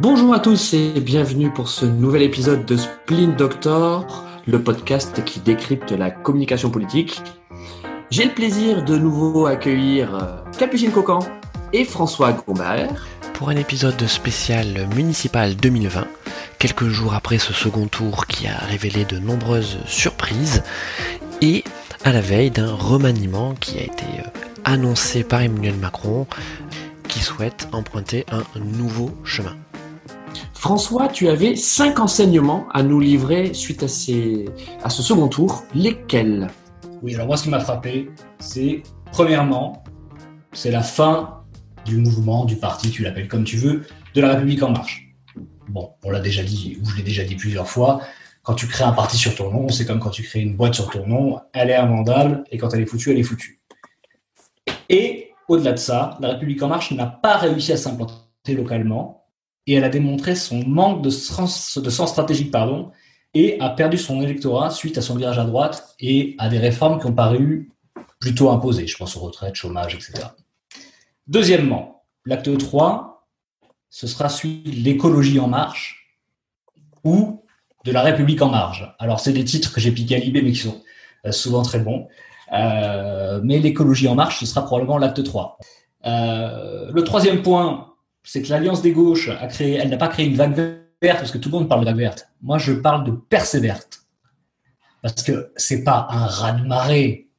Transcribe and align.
Bonjour 0.00 0.32
à 0.32 0.38
tous 0.38 0.74
et 0.74 1.00
bienvenue 1.00 1.50
pour 1.50 1.68
ce 1.68 1.84
nouvel 1.84 2.22
épisode 2.22 2.64
de 2.64 2.76
Splint 2.76 3.34
Doctor, 3.36 4.24
le 4.46 4.62
podcast 4.62 5.24
qui 5.24 5.40
décrypte 5.40 5.90
la 5.90 6.12
communication 6.12 6.70
politique. 6.70 7.20
J'ai 8.08 8.24
le 8.24 8.30
plaisir 8.30 8.84
de 8.84 8.96
nouveau 8.96 9.46
accueillir 9.46 10.14
euh, 10.14 10.50
Capucine 10.56 10.92
Cocan 10.92 11.18
et 11.72 11.84
François 11.84 12.30
Gombert. 12.32 13.08
Pour 13.34 13.48
un 13.48 13.56
épisode 13.56 14.00
spécial 14.06 14.88
municipal 14.94 15.56
2020, 15.56 16.06
quelques 16.60 16.86
jours 16.86 17.14
après 17.14 17.38
ce 17.38 17.52
second 17.52 17.88
tour 17.88 18.26
qui 18.26 18.46
a 18.46 18.56
révélé 18.56 19.04
de 19.04 19.18
nombreuses 19.18 19.78
surprises 19.84 20.62
et 21.42 21.64
à 22.04 22.12
la 22.12 22.20
veille 22.20 22.52
d'un 22.52 22.72
remaniement 22.72 23.56
qui 23.58 23.80
a 23.80 23.82
été 23.82 24.04
euh, 24.20 24.46
annoncé 24.62 25.24
par 25.24 25.42
Emmanuel 25.42 25.74
Macron 25.74 26.28
qui 27.08 27.18
souhaite 27.18 27.68
emprunter 27.72 28.26
un 28.30 28.44
nouveau 28.60 29.10
chemin. 29.24 29.56
François, 30.58 31.06
tu 31.06 31.28
avais 31.28 31.54
cinq 31.54 32.00
enseignements 32.00 32.66
à 32.72 32.82
nous 32.82 32.98
livrer 32.98 33.54
suite 33.54 33.84
à, 33.84 33.88
ce 33.88 35.02
second 35.02 35.28
tour. 35.28 35.62
Lesquels? 35.72 36.48
Oui, 37.00 37.14
alors 37.14 37.28
moi, 37.28 37.36
ce 37.36 37.44
qui 37.44 37.48
m'a 37.48 37.60
frappé, 37.60 38.10
c'est 38.40 38.82
premièrement, 39.12 39.84
c'est 40.52 40.72
la 40.72 40.82
fin 40.82 41.44
du 41.84 41.98
mouvement, 41.98 42.44
du 42.44 42.56
parti, 42.56 42.90
tu 42.90 43.04
l'appelles 43.04 43.28
comme 43.28 43.44
tu 43.44 43.56
veux, 43.56 43.86
de 44.14 44.20
la 44.20 44.30
République 44.30 44.60
en 44.64 44.72
marche. 44.72 45.14
Bon, 45.68 45.92
on 46.02 46.10
l'a 46.10 46.18
déjà 46.18 46.42
dit, 46.42 46.76
ou 46.82 46.90
je 46.90 46.96
l'ai 46.96 47.04
déjà 47.04 47.22
dit 47.22 47.36
plusieurs 47.36 47.68
fois, 47.68 48.00
quand 48.42 48.54
tu 48.54 48.66
crées 48.66 48.82
un 48.82 48.92
parti 48.92 49.16
sur 49.16 49.36
ton 49.36 49.52
nom, 49.52 49.68
c'est 49.68 49.86
comme 49.86 50.00
quand 50.00 50.10
tu 50.10 50.24
crées 50.24 50.40
une 50.40 50.56
boîte 50.56 50.74
sur 50.74 50.90
ton 50.90 51.06
nom, 51.06 51.38
elle 51.52 51.70
est 51.70 51.76
invendable, 51.76 52.42
et 52.50 52.58
quand 52.58 52.74
elle 52.74 52.80
est 52.80 52.86
foutue, 52.86 53.12
elle 53.12 53.20
est 53.20 53.22
foutue. 53.22 53.60
Et 54.88 55.30
au-delà 55.46 55.70
de 55.70 55.78
ça, 55.78 56.18
la 56.20 56.30
République 56.30 56.60
en 56.64 56.68
marche 56.68 56.90
n'a 56.90 57.06
pas 57.06 57.36
réussi 57.36 57.70
à 57.70 57.76
s'implanter 57.76 58.54
localement, 58.56 59.18
et 59.68 59.74
elle 59.74 59.84
a 59.84 59.90
démontré 59.90 60.34
son 60.34 60.66
manque 60.66 61.02
de 61.02 61.10
sens, 61.10 61.78
stratégique 62.06 62.50
pardon, 62.50 62.90
et 63.34 63.60
a 63.60 63.68
perdu 63.68 63.98
son 63.98 64.22
électorat 64.22 64.70
suite 64.70 64.96
à 64.96 65.02
son 65.02 65.14
virage 65.14 65.38
à 65.38 65.44
droite 65.44 65.94
et 66.00 66.34
à 66.38 66.48
des 66.48 66.58
réformes 66.58 66.98
qui 66.98 67.06
ont 67.06 67.12
paru 67.12 67.70
plutôt 68.18 68.50
imposées. 68.50 68.86
Je 68.86 68.96
pense 68.96 69.14
aux 69.16 69.20
retraites, 69.20 69.54
chômage, 69.54 69.94
etc. 69.94 70.28
Deuxièmement, 71.26 72.02
l'acte 72.24 72.56
3, 72.56 73.28
ce 73.90 74.06
sera 74.06 74.30
celui 74.30 74.62
de 74.62 74.82
l'écologie 74.82 75.38
en 75.38 75.48
marche 75.48 76.16
ou 77.04 77.44
de 77.84 77.92
la 77.92 78.00
République 78.00 78.40
en 78.40 78.48
marge. 78.48 78.94
Alors, 78.98 79.20
c'est 79.20 79.32
des 79.32 79.44
titres 79.44 79.72
que 79.72 79.80
j'ai 79.82 79.92
piqués 79.92 80.16
à 80.16 80.18
Libé, 80.18 80.40
mais 80.40 80.52
qui 80.52 80.60
sont 80.60 80.80
euh, 81.26 81.32
souvent 81.32 81.62
très 81.62 81.80
bons. 81.80 82.08
Euh, 82.52 83.40
mais 83.44 83.58
l'écologie 83.58 84.08
en 84.08 84.14
marche, 84.14 84.40
ce 84.40 84.46
sera 84.46 84.64
probablement 84.64 84.96
l'acte 84.96 85.22
3. 85.22 85.58
Euh, 86.06 86.90
le 86.90 87.04
troisième 87.04 87.42
point, 87.42 87.92
c'est 88.28 88.42
que 88.42 88.50
l'Alliance 88.50 88.82
des 88.82 88.92
gauches 88.92 89.30
a 89.30 89.46
créé, 89.46 89.76
elle 89.76 89.88
n'a 89.88 89.96
pas 89.96 90.08
créé 90.08 90.26
une 90.26 90.36
vague 90.36 90.54
verte 90.54 91.18
parce 91.18 91.30
que 91.30 91.38
tout 91.38 91.48
le 91.48 91.56
monde 91.60 91.68
parle 91.68 91.80
de 91.80 91.86
vague 91.86 91.96
verte. 91.96 92.28
Moi, 92.42 92.58
je 92.58 92.74
parle 92.74 93.04
de 93.04 93.10
percée 93.10 93.58
verte. 93.58 94.00
Parce 95.00 95.22
que 95.22 95.50
c'est 95.56 95.82
pas 95.82 96.06
un 96.10 96.26
raz-de-marée. 96.26 97.30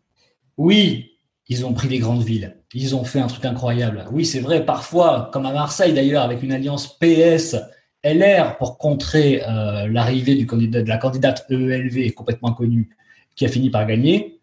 Oui, 0.58 1.12
ils 1.48 1.64
ont 1.64 1.74
pris 1.74 1.90
des 1.90 2.00
grandes 2.00 2.24
villes. 2.24 2.58
Ils 2.74 2.96
ont 2.96 3.04
fait 3.04 3.20
un 3.20 3.28
truc 3.28 3.46
incroyable. 3.46 4.04
Oui, 4.12 4.26
c'est 4.26 4.40
vrai, 4.40 4.66
parfois, 4.66 5.30
comme 5.32 5.46
à 5.46 5.54
Marseille 5.54 5.94
d'ailleurs, 5.94 6.24
avec 6.24 6.42
une 6.42 6.52
alliance 6.52 6.98
PS, 6.98 7.56
LR 8.04 8.58
pour 8.58 8.80
contrer 8.80 9.44
euh, 9.48 9.88
l'arrivée 9.90 10.34
du 10.34 10.48
candidat, 10.48 10.82
de 10.82 10.90
la 10.90 10.98
candidate 10.98 11.46
EELV 11.52 12.14
complètement 12.16 12.54
connue 12.54 12.90
qui 13.36 13.46
a 13.46 13.48
fini 13.48 13.70
par 13.70 13.86
gagner. 13.86 14.40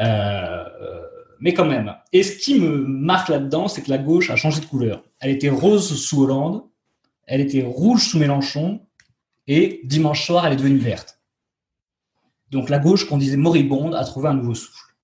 Euh, 0.00 0.64
mais 1.40 1.54
quand 1.54 1.64
même. 1.64 1.94
Et 2.12 2.22
ce 2.22 2.36
qui 2.38 2.58
me 2.58 2.78
marque 2.78 3.28
là-dedans, 3.28 3.68
c'est 3.68 3.82
que 3.82 3.90
la 3.90 3.98
gauche 3.98 4.30
a 4.30 4.36
changé 4.36 4.60
de 4.60 4.66
couleur. 4.66 5.04
Elle 5.20 5.30
était 5.30 5.50
rose 5.50 5.96
sous 5.96 6.22
Hollande, 6.22 6.64
elle 7.26 7.40
était 7.40 7.62
rouge 7.62 8.08
sous 8.08 8.18
Mélenchon, 8.18 8.80
et 9.46 9.80
dimanche 9.84 10.26
soir, 10.26 10.46
elle 10.46 10.54
est 10.54 10.56
devenue 10.56 10.78
verte. 10.78 11.20
Donc 12.50 12.68
la 12.68 12.78
gauche, 12.78 13.08
qu'on 13.08 13.18
disait 13.18 13.36
moribonde, 13.36 13.94
a 13.94 14.04
trouvé 14.04 14.28
un 14.28 14.34
nouveau 14.34 14.54
souffle. 14.54 14.94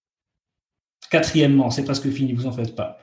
Quatrièmement, 1.10 1.70
c'est 1.70 1.84
presque 1.84 2.10
fini, 2.10 2.32
vous 2.32 2.46
en 2.46 2.52
faites 2.52 2.74
pas. 2.74 2.98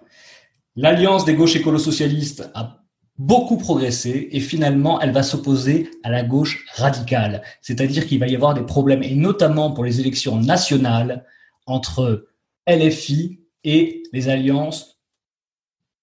L'alliance 0.76 1.26
des 1.26 1.36
gauches 1.36 1.56
écolo-socialistes 1.56 2.50
a 2.54 2.84
beaucoup 3.18 3.58
progressé 3.58 4.30
et 4.32 4.40
finalement, 4.40 5.00
elle 5.02 5.12
va 5.12 5.24
s'opposer 5.24 5.92
à 6.04 6.10
la 6.10 6.24
gauche 6.24 6.66
radicale. 6.76 7.44
C'est-à-dire 7.62 8.08
qu'il 8.08 8.20
va 8.20 8.28
y 8.28 8.36
avoir 8.36 8.54
des 8.54 8.64
problèmes, 8.64 9.04
et 9.04 9.14
notamment 9.16 9.72
pour 9.72 9.84
les 9.84 10.00
élections 10.00 10.38
nationales, 10.38 11.26
entre 11.66 12.28
LFI 12.70 13.40
et 13.64 14.04
les 14.14 14.30
alliances 14.30 15.00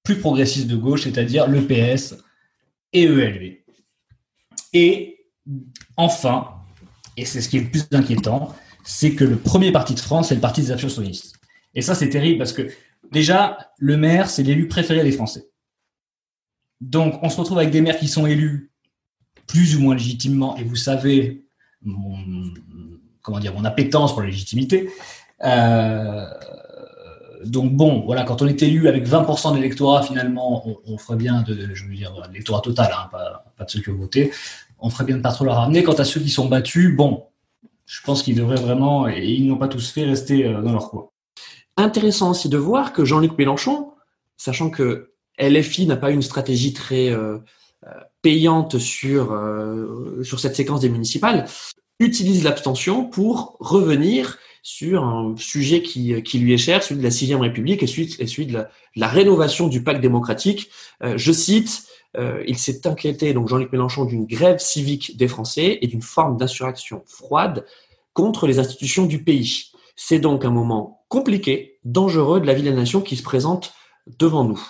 plus 0.03 0.19
progressistes 0.19 0.69
de 0.69 0.77
gauche, 0.77 1.03
c'est-à-dire 1.03 1.49
l'EPS 1.49 2.15
et 2.93 3.05
ELV. 3.05 3.59
Et 4.73 5.27
enfin, 5.97 6.49
et 7.17 7.25
c'est 7.25 7.41
ce 7.41 7.49
qui 7.49 7.57
est 7.57 7.63
le 7.63 7.71
plus 7.71 7.87
inquiétant, 7.93 8.55
c'est 8.85 9.15
que 9.15 9.25
le 9.25 9.37
premier 9.37 9.73
parti 9.73 9.95
de 9.95 10.01
France, 10.01 10.29
c'est 10.29 10.35
le 10.35 10.41
parti 10.41 10.61
des 10.61 10.71
abstentionnistes. 10.71 11.35
Et 11.75 11.83
ça, 11.83 11.95
c'est 11.95 12.09
terrible 12.09 12.39
parce 12.39 12.53
que 12.53 12.71
déjà, 13.11 13.59
le 13.79 13.97
maire, 13.97 14.31
c'est 14.31 14.43
l'élu 14.43 14.69
préféré 14.69 15.03
des 15.03 15.13
Français. 15.13 15.49
Donc, 16.81 17.19
on 17.23 17.29
se 17.29 17.37
retrouve 17.39 17.59
avec 17.59 17.71
des 17.71 17.81
maires 17.81 17.99
qui 17.99 18.09
sont 18.09 18.27
élus 18.27 18.71
plus 19.47 19.77
ou 19.77 19.81
moins 19.81 19.95
légitimement, 19.95 20.57
et 20.57 20.65
vous 20.65 20.77
savez, 20.77 21.47
mon, 21.83 22.53
comment 23.23 23.39
dire, 23.39 23.55
mon 23.55 23.65
appétence 23.65 24.13
pour 24.13 24.23
la 24.23 24.29
légitimité, 24.29 24.91
donc 27.47 27.73
bon, 27.73 28.03
voilà, 28.05 28.25
quand 28.25 28.43
on 28.43 28.47
est 28.47 28.63
élu 28.63 28.89
avec 28.89 29.07
20% 29.07 29.53
de 29.53 29.57
l'électorat, 29.57 30.03
finalement, 30.03 30.65
on, 30.87 30.99
ferait 30.99 31.17
bien 31.17 31.43
de, 31.43 31.75
je 31.75 31.85
veux 31.85 31.95
dire, 31.95 32.13
l'électorat 32.29 32.61
total, 32.61 32.93
hein, 32.93 33.09
pas, 33.11 33.65
de 33.65 33.71
ceux 33.71 33.81
qui 33.81 33.91
ont 33.91 33.97
voté, 33.97 34.33
on 34.79 34.91
ferait 34.91 35.05
bien 35.05 35.17
de 35.17 35.23
pas 35.23 35.33
trop 35.33 35.45
la 35.45 35.55
ramener. 35.55 35.83
Quant 35.83 35.95
à 35.95 36.05
ceux 36.05 36.21
qui 36.21 36.31
sont 36.31 36.47
battus, 36.47 36.95
bon, 36.95 37.25
je 37.87 38.01
pense 38.03 38.23
qu'ils 38.23 38.37
devraient 38.37 38.61
vraiment, 38.61 39.09
et 39.09 39.25
ils 39.25 39.47
n'ont 39.47 39.57
pas 39.57 39.69
tous 39.69 39.91
fait, 39.91 40.05
rester 40.05 40.45
euh, 40.45 40.63
dans 40.63 40.73
leur 40.73 40.91
coin. 40.91 41.09
Intéressant 41.77 42.31
aussi 42.31 42.49
de 42.49 42.57
voir 42.57 42.93
que 42.93 43.05
Jean-Luc 43.05 43.37
Mélenchon, 43.39 43.93
sachant 44.37 44.71
que 44.71 45.13
LFI 45.39 45.87
n'a 45.87 45.97
pas 45.97 46.11
une 46.11 46.23
stratégie 46.23 46.73
très 46.73 47.11
euh, 47.11 47.39
payante 48.23 48.79
sur, 48.79 49.39
sur 50.23 50.41
cette 50.41 50.57
séquence 50.57 50.81
des 50.81 50.89
municipales, 50.89 51.47
utilise 52.01 52.43
l'abstention 52.43 53.05
pour 53.05 53.57
revenir 53.61 54.39
sur 54.67 55.05
un 55.05 55.37
sujet 55.37 55.81
qui, 55.81 56.21
qui 56.25 56.41
lui 56.41 56.53
est 56.53 56.59
cher, 56.59 56.83
celui 56.83 56.99
de 56.99 57.05
la 57.05 57.13
sixième 57.13 57.41
République 57.41 57.85
et 57.85 57.87
celui, 57.87 58.47
de, 58.47 58.65
la, 58.97 59.07
rénovation 59.07 59.69
du 59.69 59.85
pacte 59.85 60.01
démocratique. 60.01 60.71
Euh, 61.05 61.17
je 61.17 61.31
cite, 61.31 61.87
euh, 62.17 62.43
il 62.49 62.59
s'est 62.59 62.85
inquiété, 62.85 63.33
donc 63.33 63.47
Jean-Luc 63.47 63.71
Mélenchon, 63.71 64.07
d'une 64.07 64.27
grève 64.27 64.59
civique 64.59 65.17
des 65.17 65.29
Français 65.29 65.79
et 65.83 65.87
d'une 65.87 66.03
forme 66.03 66.37
d'insurrection 66.37 67.05
froide 67.07 67.65
contre 68.13 68.49
les 68.49 68.59
institutions 68.59 69.07
du 69.07 69.23
pays. 69.23 69.71
C'est 69.95 70.19
donc 70.19 70.45
un 70.45 70.51
moment 70.51 71.05
compliqué, 71.09 71.79
dangereux 71.85 72.41
de 72.41 72.47
la 72.47 72.55
vie 72.55 72.65
de 72.65 72.71
la 72.71 72.75
nation 72.75 73.03
qui 73.03 73.15
se 73.15 73.23
présente 73.23 73.73
devant 74.19 74.43
nous. 74.43 74.61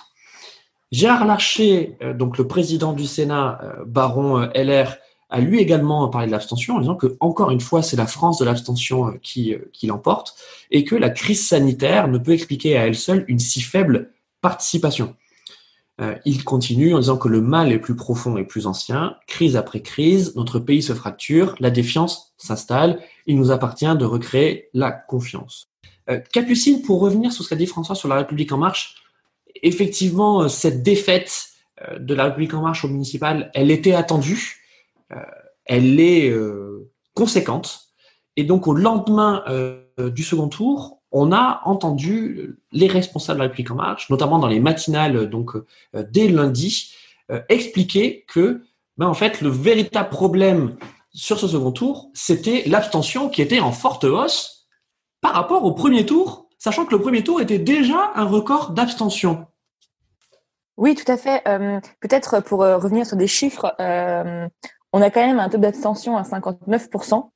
Gérard 0.91 1.25
Larcher, 1.25 1.97
euh, 2.03 2.13
donc 2.13 2.37
le 2.37 2.47
président 2.47 2.93
du 2.93 3.07
Sénat, 3.07 3.59
baron 3.87 4.47
LR, 4.53 4.95
a 5.29 5.39
lui 5.39 5.59
également 5.59 6.07
parlé 6.07 6.27
de 6.27 6.31
l'abstention 6.31 6.75
en 6.75 6.79
disant 6.79 6.95
que, 6.95 7.17
encore 7.19 7.51
une 7.51 7.59
fois, 7.59 7.83
c'est 7.83 7.97
la 7.97 8.07
France 8.07 8.39
de 8.39 8.45
l'abstention 8.45 9.07
euh, 9.07 9.19
qui, 9.21 9.53
euh, 9.53 9.69
qui 9.73 9.87
l'emporte 9.87 10.35
et 10.71 10.83
que 10.83 10.95
la 10.95 11.09
crise 11.09 11.45
sanitaire 11.45 12.07
ne 12.07 12.17
peut 12.17 12.31
expliquer 12.31 12.77
à 12.77 12.87
elle 12.87 12.95
seule 12.95 13.25
une 13.27 13.39
si 13.39 13.61
faible 13.61 14.11
participation. 14.41 15.15
Euh, 15.99 16.15
il 16.25 16.43
continue 16.43 16.93
en 16.93 16.99
disant 16.99 17.17
que 17.17 17.27
le 17.27 17.41
mal 17.41 17.71
est 17.71 17.79
plus 17.79 17.95
profond 17.95 18.37
et 18.37 18.45
plus 18.45 18.67
ancien. 18.67 19.17
Crise 19.27 19.57
après 19.57 19.81
crise, 19.81 20.35
notre 20.35 20.59
pays 20.59 20.83
se 20.83 20.93
fracture, 20.93 21.55
la 21.59 21.71
défiance 21.71 22.33
s'installe. 22.37 22.99
Il 23.25 23.37
nous 23.37 23.51
appartient 23.51 23.95
de 23.97 24.05
recréer 24.05 24.69
la 24.73 24.91
confiance. 24.91 25.69
Capucine, 26.31 26.83
pour 26.83 27.01
revenir 27.01 27.33
sur 27.33 27.43
ce 27.43 27.49
qu'a 27.49 27.57
dit 27.57 27.65
François 27.65 27.93
sur 27.93 28.07
la 28.07 28.15
République 28.15 28.53
en 28.53 28.57
marche, 28.57 28.95
effectivement, 29.61 30.47
cette 30.47 30.81
défaite 30.81 31.49
de 31.99 32.13
la 32.13 32.25
République 32.25 32.53
en 32.53 32.61
marche 32.61 32.85
au 32.85 32.87
municipal, 32.87 33.51
elle 33.53 33.71
était 33.71 33.91
attendue. 33.91 34.66
Euh, 35.13 35.21
elle 35.65 35.99
est 35.99 36.29
euh, 36.29 36.89
conséquente. 37.13 37.81
Et 38.35 38.43
donc 38.43 38.67
au 38.67 38.73
lendemain 38.73 39.43
euh, 39.47 39.81
du 39.97 40.23
second 40.23 40.47
tour, 40.47 41.01
on 41.11 41.31
a 41.31 41.61
entendu 41.65 42.57
les 42.71 42.87
responsables 42.87 43.39
de 43.39 43.43
la 43.43 43.49
République 43.49 43.71
en 43.71 43.75
marche, 43.75 44.09
notamment 44.09 44.39
dans 44.39 44.47
les 44.47 44.59
matinales, 44.59 45.29
donc 45.29 45.53
dès 45.93 46.27
lundi, 46.27 46.93
expliquer 47.47 48.25
que, 48.27 48.61
ben, 48.97 49.07
en 49.07 49.13
fait, 49.13 49.41
le 49.41 49.49
véritable 49.49 50.09
problème 50.09 50.75
sur 51.13 51.39
ce 51.39 51.47
second 51.47 51.71
tour, 51.71 52.11
c'était 52.13 52.63
l'abstention 52.67 53.29
qui 53.29 53.41
était 53.41 53.61
en 53.61 53.71
forte 53.71 54.03
hausse 54.03 54.67
par 55.21 55.33
rapport 55.33 55.63
au 55.63 55.71
premier 55.71 56.05
tour, 56.05 56.49
sachant 56.59 56.85
que 56.85 56.93
le 56.93 57.01
premier 57.01 57.23
tour 57.23 57.39
était 57.39 57.57
déjà 57.57 58.11
un 58.13 58.25
record 58.25 58.71
d'abstention. 58.71 59.47
Oui, 60.75 60.93
tout 60.93 61.09
à 61.09 61.17
fait. 61.17 61.41
Peut-être 62.01 62.41
pour 62.41 62.59
revenir 62.59 63.05
sur 63.05 63.15
des 63.15 63.27
chiffres, 63.27 63.73
on 64.97 65.01
a 65.01 65.11
quand 65.11 65.25
même 65.25 65.39
un 65.39 65.47
taux 65.47 65.59
d'abstention 65.59 66.17
à 66.17 66.23
59%, 66.23 67.29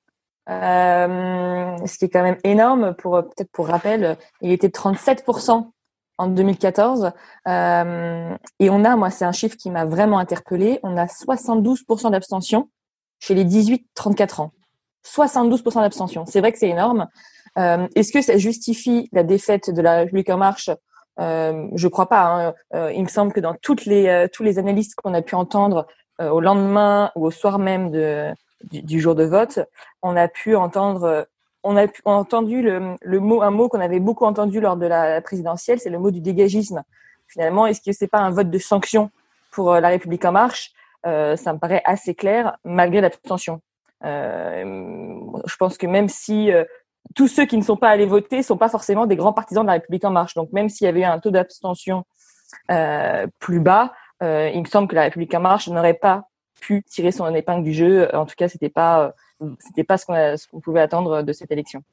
euh, 0.50 1.78
ce 1.86 1.98
qui 2.00 2.06
est 2.06 2.10
quand 2.10 2.24
même 2.24 2.40
énorme. 2.44 2.96
Pour 2.96 3.22
peut-être 3.22 3.52
pour 3.52 3.68
rappel, 3.68 4.18
il 4.42 4.52
était 4.52 4.68
de 4.68 4.74
37% 4.74 5.70
en 6.18 6.28
2014. 6.28 7.12
Euh, 7.48 8.36
et 8.60 8.70
on 8.72 8.84
a, 8.84 8.96
moi, 8.96 9.12
c'est 9.12 9.26
un 9.26 9.32
chiffre 9.32 9.58
qui 9.58 9.70
m'a 9.70 9.86
vraiment 9.86 10.18
interpellé, 10.18 10.80
on 10.82 10.98
a 10.98 11.06
72% 11.06 12.10
d'abstention 12.10 12.70
chez 13.20 13.36
les 13.36 13.46
18-34 13.46 14.42
ans. 14.42 14.52
72% 15.06 15.82
d'abstention. 15.82 16.26
C'est 16.26 16.40
vrai 16.40 16.52
que 16.52 16.58
c'est 16.58 16.70
énorme. 16.70 17.08
Euh, 17.60 17.88
Est-ce 17.96 18.12
que 18.12 18.22
ça 18.22 18.38
justifie 18.38 19.08
la 19.12 19.24
défaite 19.24 19.70
de 19.70 19.82
la 19.82 19.98
République 19.98 20.30
marche? 20.30 20.72
Euh, 21.20 21.68
Je 21.76 21.88
crois 21.88 22.10
pas. 22.10 22.54
Hein. 22.74 22.90
Il 22.96 23.04
me 23.04 23.10
semble 23.10 23.34
que 23.34 23.40
dans 23.40 23.54
toutes 23.62 23.86
les 23.86 24.28
tous 24.34 24.42
les 24.42 24.58
analystes 24.58 24.96
qu'on 24.96 25.14
a 25.14 25.22
pu 25.22 25.36
entendre 25.36 25.86
au 26.30 26.40
lendemain 26.40 27.12
ou 27.16 27.26
au 27.26 27.32
soir 27.32 27.58
même 27.60 27.92
du, 28.72 29.00
jour 29.00 29.16
de 29.16 29.24
vote, 29.24 29.60
on 30.02 30.16
a 30.16 30.28
pu 30.28 30.56
entendre 30.56 31.28
on 31.64 31.78
a 31.78 31.86
entendu 32.06 32.62
le, 32.62 33.20
mot, 33.20 33.42
un 33.42 33.52
mot 33.52 33.70
qu'on 33.70 33.80
avait 33.80 34.00
beaucoup 34.00 34.26
entendu 34.26 34.60
lors 34.60 34.78
de 34.78 34.88
la 34.88 35.22
présidentielle, 35.22 35.80
c'est 35.80 35.90
le 35.90 36.00
mot 36.00 36.12
du 36.12 36.20
dégagisme. 36.20 36.84
Finalement, 37.28 37.68
est-ce 37.68 37.82
que 37.82 37.92
c'est 37.92 38.08
pas 38.08 38.20
un 38.20 38.32
vote 38.32 38.50
de 38.50 38.58
sanction 38.58 39.12
pour 39.52 39.74
euh, 39.74 39.80
la 39.80 39.90
République 39.90 40.26
en 40.26 40.32
marche? 40.32 40.72
Euh, 41.06 41.36
Ça 41.36 41.54
me 41.54 41.60
paraît 41.60 41.82
assez 41.86 42.16
clair, 42.16 42.58
malgré 42.64 43.00
l'abstention. 43.00 43.62
Euh, 44.04 45.20
je 45.46 45.56
pense 45.58 45.78
que 45.78 45.86
même 45.86 46.10
si 46.10 46.52
euh, 46.52 46.66
tous 47.16 47.28
ceux 47.28 47.46
qui 47.46 47.58
ne 47.58 47.64
sont 47.64 47.78
pas 47.78 47.90
allés 47.90 48.06
voter 48.06 48.44
sont 48.44 48.58
pas 48.58 48.70
forcément 48.70 49.06
des 49.06 49.16
grands 49.16 49.34
partisans 49.34 49.64
de 49.64 49.68
la 49.68 49.74
République 49.74 50.06
en 50.06 50.12
marche, 50.12 50.34
donc 50.34 50.52
même 50.52 50.70
s'il 50.70 50.86
y 50.86 50.88
avait 50.88 51.04
un 51.04 51.20
taux 51.20 51.32
d'abstention 51.32 52.06
euh, 52.72 53.28
plus 53.40 53.60
bas, 53.60 53.94
il 54.22 54.62
me 54.62 54.66
semble 54.66 54.88
que 54.88 54.96
la 54.96 55.04
République 55.04 55.34
en 55.34 55.40
marche 55.40 55.68
n'aurait 55.68 55.96
pas 55.96 56.28
pu 56.60 56.84
tirer 56.84 57.12
son 57.12 57.34
épingle 57.34 57.64
du 57.64 57.74
jeu. 57.74 58.08
En 58.14 58.26
tout 58.26 58.36
cas, 58.38 58.48
c'était 58.48 58.70
pas 58.70 59.14
c'était 59.60 59.84
pas 59.84 59.98
ce 59.98 60.06
qu'on 60.06 60.14
qu 60.36 60.62
pouvait 60.62 60.82
attendre 60.82 61.24
de 61.24 61.34
cette 61.34 61.52
élection. 61.52 61.84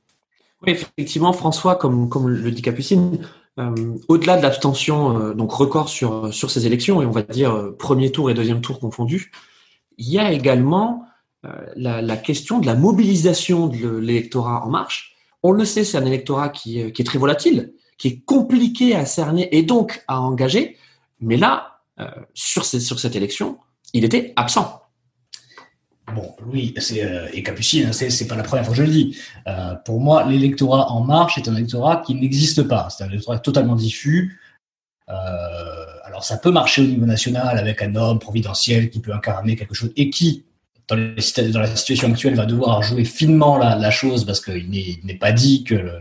Oui, 0.62 0.72
effectivement, 0.72 1.32
François, 1.32 1.76
comme, 1.76 2.08
comme 2.08 2.28
le 2.28 2.50
dit 2.50 2.62
Capucine, 2.62 3.26
euh, 3.58 3.96
au-delà 4.08 4.36
de 4.36 4.42
l'abstention, 4.42 5.18
euh, 5.18 5.34
donc 5.34 5.52
record 5.52 5.88
sur, 5.88 6.32
sur 6.34 6.50
ces 6.50 6.66
élections, 6.66 7.00
et 7.00 7.06
on 7.06 7.10
va 7.10 7.22
dire 7.22 7.52
euh, 7.52 7.76
premier 7.76 8.10
tour 8.10 8.30
et 8.30 8.34
deuxième 8.34 8.60
tour 8.60 8.80
confondus, 8.80 9.30
il 9.98 10.08
y 10.08 10.18
a 10.18 10.32
également 10.32 11.04
euh, 11.44 11.50
la, 11.76 12.02
la, 12.02 12.16
question 12.16 12.58
de 12.58 12.66
la 12.66 12.74
mobilisation 12.74 13.68
de 13.68 13.96
l'électorat 13.98 14.64
en 14.64 14.70
marche. 14.70 15.16
On 15.42 15.52
le 15.52 15.64
sait, 15.64 15.84
c'est 15.84 15.96
un 15.96 16.06
électorat 16.06 16.48
qui, 16.48 16.92
qui, 16.92 17.02
est 17.02 17.04
très 17.04 17.18
volatile, 17.18 17.72
qui 17.96 18.08
est 18.08 18.24
compliqué 18.24 18.96
à 18.96 19.06
cerner 19.06 19.56
et 19.56 19.62
donc 19.62 20.02
à 20.08 20.20
engager, 20.20 20.76
mais 21.20 21.36
là, 21.36 21.77
sur, 22.34 22.64
ces, 22.64 22.80
sur 22.80 23.00
cette 23.00 23.16
élection, 23.16 23.58
il 23.92 24.04
était 24.04 24.32
absent. 24.36 24.82
Bon, 26.14 26.34
oui, 26.46 26.74
c'est 26.78 27.04
euh, 27.04 27.28
et 27.32 27.42
Capucine, 27.42 27.88
hein, 27.88 27.92
c'est 27.92 28.26
pas 28.26 28.36
la 28.36 28.42
première 28.42 28.64
fois 28.64 28.74
que 28.74 28.78
je 28.78 28.86
le 28.86 28.92
dis. 28.92 29.18
Euh, 29.46 29.74
pour 29.84 30.00
moi, 30.00 30.24
l'électorat 30.24 30.90
En 30.90 31.04
Marche 31.04 31.36
est 31.36 31.48
un 31.48 31.54
électorat 31.54 32.02
qui 32.06 32.14
n'existe 32.14 32.62
pas. 32.62 32.88
C'est 32.90 33.04
un 33.04 33.08
électorat 33.08 33.38
totalement 33.38 33.76
diffus. 33.76 34.40
Euh, 35.10 35.14
alors, 36.04 36.24
ça 36.24 36.38
peut 36.38 36.50
marcher 36.50 36.82
au 36.82 36.86
niveau 36.86 37.04
national 37.04 37.58
avec 37.58 37.82
un 37.82 37.94
homme 37.94 38.18
providentiel 38.18 38.90
qui 38.90 39.00
peut 39.00 39.12
incarner 39.12 39.56
quelque 39.56 39.74
chose 39.74 39.92
et 39.96 40.08
qui, 40.08 40.46
dans, 40.88 40.96
la 40.96 41.76
situation 41.76 42.10
actuelle, 42.10 42.34
va 42.34 42.46
devoir 42.46 42.82
jouer 42.82 43.04
finement 43.04 43.58
la, 43.58 43.90
chose 43.90 44.24
parce 44.24 44.40
qu'il 44.40 44.70
n'est 44.70 45.18
pas 45.18 45.32
dit 45.32 45.64
que 45.64 46.00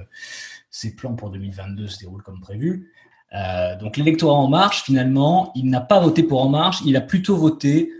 ses 0.72 0.96
plans 0.96 1.16
pour 1.16 1.32
2022 1.32 1.88
se 1.88 2.00
déroulent 2.00 2.24
comme 2.24 2.40
prévu. 2.40 2.94
Euh, 3.34 3.76
donc, 3.78 3.98
l'électorat 3.98 4.36
En 4.36 4.48
Marche, 4.48 4.84
finalement, 4.84 5.52
il 5.56 5.70
n'a 5.70 5.82
pas 5.82 6.00
voté 6.00 6.24
pour 6.24 6.42
En 6.42 6.50
Marche, 6.50 6.80
il 6.86 6.96
a 6.96 7.02
plutôt 7.02 7.36
voté 7.36 7.92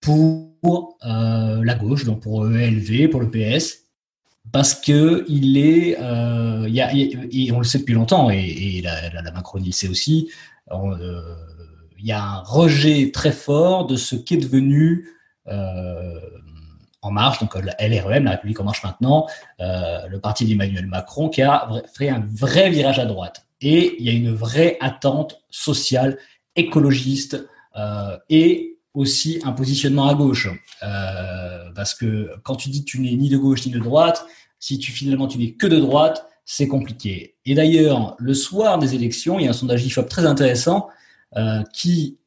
pour 0.00 0.98
euh, 1.04 1.64
la 1.64 1.74
gauche, 1.74 2.04
donc 2.04 2.20
pour 2.20 2.46
ELV, 2.46 3.08
pour 3.08 3.20
le 3.20 3.30
PS, 3.30 3.86
parce 4.52 4.74
que 4.74 5.24
il 5.28 5.56
est, 5.56 5.96
euh, 6.00 6.66
y 6.68 6.80
a, 6.80 6.92
et 6.94 7.50
on 7.52 7.58
le 7.58 7.64
sait 7.64 7.78
depuis 7.78 7.94
longtemps, 7.94 8.30
et, 8.30 8.38
et 8.38 8.82
la, 8.82 9.10
la, 9.10 9.22
la, 9.22 9.30
Macronie 9.30 9.66
le 9.66 9.72
sait 9.72 9.88
aussi, 9.88 10.30
euh, 10.72 11.36
il 11.98 12.06
y 12.06 12.12
a 12.12 12.22
un 12.22 12.40
rejet 12.40 13.10
très 13.12 13.32
fort 13.32 13.86
de 13.86 13.96
ce 13.96 14.16
qui 14.16 14.34
est 14.34 14.38
devenu 14.38 15.08
euh, 15.48 16.20
En 17.02 17.10
Marche, 17.10 17.40
donc 17.40 17.54
la 17.54 17.74
LREM, 17.78 18.24
la 18.24 18.32
République 18.32 18.60
En 18.60 18.64
Marche 18.64 18.82
maintenant, 18.82 19.26
euh, 19.60 20.06
le 20.08 20.20
parti 20.20 20.44
d'Emmanuel 20.44 20.86
Macron, 20.86 21.28
qui 21.28 21.42
a 21.42 21.68
fait 21.94 22.08
un 22.08 22.22
vrai 22.26 22.70
virage 22.70 22.98
à 22.98 23.06
droite. 23.06 23.43
Et 23.60 23.96
il 23.98 24.04
y 24.04 24.08
a 24.08 24.12
une 24.12 24.34
vraie 24.34 24.76
attente 24.80 25.42
sociale, 25.50 26.18
écologiste, 26.56 27.46
euh, 27.76 28.16
et 28.28 28.78
aussi 28.94 29.40
un 29.44 29.52
positionnement 29.52 30.08
à 30.08 30.14
gauche. 30.14 30.48
Euh, 30.82 31.70
parce 31.74 31.94
que 31.94 32.30
quand 32.42 32.56
tu 32.56 32.68
dis 32.70 32.84
que 32.84 32.90
tu 32.90 33.00
n'es 33.00 33.14
ni 33.14 33.28
de 33.28 33.36
gauche 33.36 33.66
ni 33.66 33.72
de 33.72 33.78
droite, 33.78 34.24
si 34.58 34.78
tu 34.78 34.92
finalement 34.92 35.26
tu 35.26 35.38
n'es 35.38 35.52
que 35.52 35.66
de 35.66 35.78
droite, 35.78 36.26
c'est 36.44 36.68
compliqué. 36.68 37.34
Et 37.44 37.54
d'ailleurs, 37.54 38.16
le 38.18 38.34
soir 38.34 38.78
des 38.78 38.94
élections, 38.94 39.38
il 39.38 39.44
y 39.44 39.46
a 39.46 39.50
un 39.50 39.54
sondage 39.54 39.84
IFOP 39.84 40.08
très 40.08 40.26
intéressant 40.26 40.88
euh, 41.36 41.62
qui, 41.72 42.18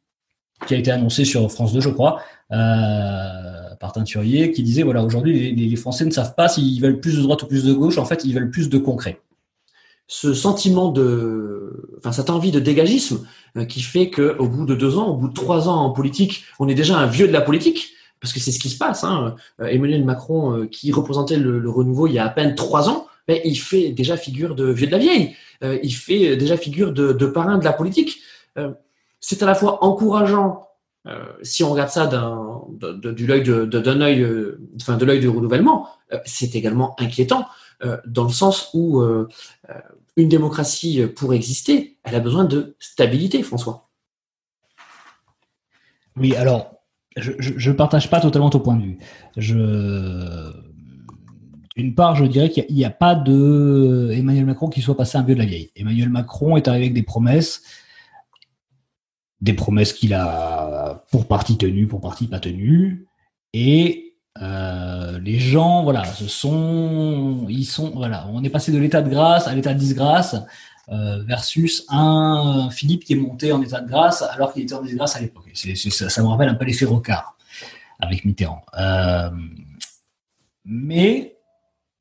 qui 0.68 0.74
a 0.76 0.78
été 0.78 0.92
annoncé 0.92 1.24
sur 1.24 1.50
France 1.52 1.74
2, 1.74 1.80
je 1.80 1.90
crois, 1.90 2.22
euh, 2.52 3.76
par 3.80 3.94
Teinturier, 3.94 4.52
qui 4.52 4.64
disait, 4.64 4.84
voilà, 4.84 5.04
aujourd'hui, 5.04 5.54
les, 5.56 5.68
les 5.68 5.76
Français 5.76 6.04
ne 6.04 6.12
savent 6.12 6.36
pas 6.36 6.50
s'ils 6.50 6.82
veulent 6.82 7.00
plus 7.00 7.16
de 7.16 7.22
droite 7.22 7.44
ou 7.44 7.48
plus 7.48 7.64
de 7.64 7.74
gauche, 7.74 7.98
en 7.98 8.06
fait, 8.06 8.26
ils 8.26 8.34
veulent 8.34 8.50
plus 8.52 8.70
de 8.70 8.78
concret 8.78 9.22
ce 10.08 10.34
sentiment 10.34 10.90
de, 10.90 11.92
enfin 11.98 12.12
cette 12.12 12.30
envie 12.30 12.52
de 12.52 12.60
dégagisme 12.60 13.28
euh, 13.58 13.66
qui 13.66 13.82
fait 13.82 14.10
que 14.10 14.38
au 14.40 14.48
bout 14.48 14.66
de 14.66 14.74
deux 14.74 14.98
ans, 14.98 15.10
au 15.10 15.16
bout 15.16 15.28
de 15.28 15.34
trois 15.34 15.68
ans 15.68 15.78
en 15.78 15.92
politique, 15.92 16.46
on 16.60 16.68
est 16.70 16.76
déjà 16.76 16.98
un 16.98 17.08
vieux 17.08 17.28
de 17.28 17.34
la 17.34 17.42
politique 17.42 17.92
parce 18.22 18.34
que 18.34 18.40
c'est 18.40 18.52
ce 18.52 18.60
qui 18.60 18.70
se 18.70 18.78
passe. 18.78 19.04
Hein. 19.04 19.36
Euh, 19.62 19.66
Emmanuel 19.66 20.06
Macron, 20.06 20.54
euh, 20.54 20.66
qui 20.66 20.92
représentait 20.92 21.38
le, 21.38 21.70
renouveau 21.70 22.08
il 22.08 22.14
y 22.14 22.20
a 22.20 22.26
à 22.26 22.30
peine 22.30 22.56
trois 22.56 22.90
ans, 22.90 23.08
ben, 23.28 23.40
il 23.44 23.58
fait 23.58 23.90
déjà 23.90 24.16
figure 24.16 24.56
de 24.56 24.72
vieux 24.72 24.88
de 24.88 24.92
la 24.92 24.98
vieille. 24.98 25.36
Il 25.62 25.92
fait 25.92 26.38
déjà 26.38 26.56
figure 26.56 26.94
de, 26.94 27.26
parrain 27.26 27.58
de 27.58 27.66
la 27.66 27.74
politique. 27.74 28.20
C'est 29.20 29.42
à 29.42 29.46
la 29.48 29.56
fois 29.56 29.84
encourageant 29.84 30.68
si 31.42 31.64
on 31.64 31.72
regarde 31.72 31.90
ça 31.90 32.06
d'un, 32.06 32.62
de, 32.70 32.94
de, 32.94 33.26
l'œil 33.26 33.42
de, 33.42 33.66
d'un 33.66 34.00
œil, 34.00 34.26
enfin 34.80 34.98
de 34.98 35.04
l'œil 35.04 35.20
du 35.20 35.28
renouvellement. 35.28 35.88
c'est 36.26 36.56
également 36.56 36.96
inquiétant 37.02 37.48
dans 38.06 38.24
le 38.24 38.32
sens 38.32 38.70
où 38.74 39.02
une 40.18 40.30
démocratie, 40.30 41.02
euh, 41.02 41.08
pour 41.08 41.34
exister, 41.34 41.98
elle 42.04 42.16
a 42.16 42.20
besoin 42.20 42.44
de 42.44 42.76
stabilité, 42.80 43.42
François. 43.44 43.90
Oui, 46.18 46.36
alors, 46.36 46.74
je 47.16 47.70
ne 47.70 47.76
partage 47.76 48.10
pas 48.10 48.20
totalement 48.20 48.50
ton 48.50 48.60
point 48.60 48.76
de 48.76 48.84
vue. 48.84 48.98
Je... 49.38 50.52
D'une 51.76 51.94
part, 51.94 52.16
je 52.16 52.26
dirais 52.26 52.50
qu'il 52.50 52.66
n'y 52.72 52.84
a, 52.84 52.88
a, 52.88 52.92
pas 52.92 53.14
de 53.14 54.12
Emmanuel 54.12 54.46
Macron 54.46 54.68
qui 54.68 54.82
soit 54.82 54.98
passé 54.98 55.20
un 55.20 55.24
vieux 55.24 55.36
de 55.36 55.40
la 55.40 55.46
vieille. 55.46 55.72
Emmanuel 55.76 56.10
Macron 56.10 56.58
est 56.58 56.68
arrivé 56.68 56.86
avec 56.86 56.96
des 56.96 57.04
promesses, 57.04 57.62
des 59.42 59.54
promesses 59.54 59.94
qu'il 59.94 60.16
a 60.16 61.06
pour 61.12 61.28
partie 61.28 61.58
tenues, 61.58 61.86
pour 61.86 62.02
partie 62.02 62.26
pas 62.26 62.40
tenues, 62.40 63.06
et 63.54 64.07
euh, 64.42 65.20
les 65.20 65.40
gens, 65.40 65.84
voilà, 65.84 66.04
ce 66.06 66.28
sont, 66.28 67.46
ils 67.50 67.66
sont, 67.66 67.92
voilà, 67.92 68.28
on 68.32 68.44
est 68.44 68.50
passé 68.50 68.72
de 68.72 68.78
l'état 68.78 69.02
de 69.02 69.10
grâce 69.10 69.48
à 69.48 69.56
l'état 69.56 69.74
de 69.74 69.80
disgrâce 69.80 70.36
euh, 70.90 71.24
versus 71.24 71.86
un 71.90 72.70
Philippe 72.72 73.06
qui 73.06 73.14
est 73.14 73.18
monté 73.18 73.52
en 73.52 73.62
état 73.62 73.82
de 73.82 73.88
grâce 73.88 74.22
alors 74.22 74.54
qu'il 74.54 74.64
était 74.64 74.74
en 74.74 74.82
disgrâce 74.82 75.16
à 75.16 75.22
l'époque. 75.22 75.50
Ça, 75.54 76.22
me 76.22 76.28
rappelle 76.28 76.50
un 76.50 76.56
peu 76.56 76.66
l'effet 76.66 76.86
Rocard 76.86 77.36
avec 78.00 78.26
Mitterrand. 78.26 78.64
Euh, 78.78 79.30
mais 80.66 81.36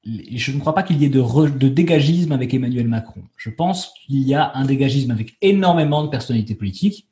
je 0.04 0.52
ne 0.52 0.60
crois 0.60 0.74
pas 0.74 0.82
qu'il 0.82 1.00
y 1.00 1.04
ait 1.04 1.08
de, 1.08 1.48
de 1.48 1.68
dégagisme 1.68 2.32
avec 2.32 2.52
Emmanuel 2.54 2.86
Macron. 2.86 3.22
Je 3.36 3.50
pense 3.50 3.92
qu'il 4.04 4.22
y 4.22 4.34
a 4.34 4.52
un 4.54 4.64
dégagisme 4.64 5.10
avec 5.10 5.36
énormément 5.40 6.04
de 6.04 6.08
personnalités 6.08 6.54
politiques 6.54 7.05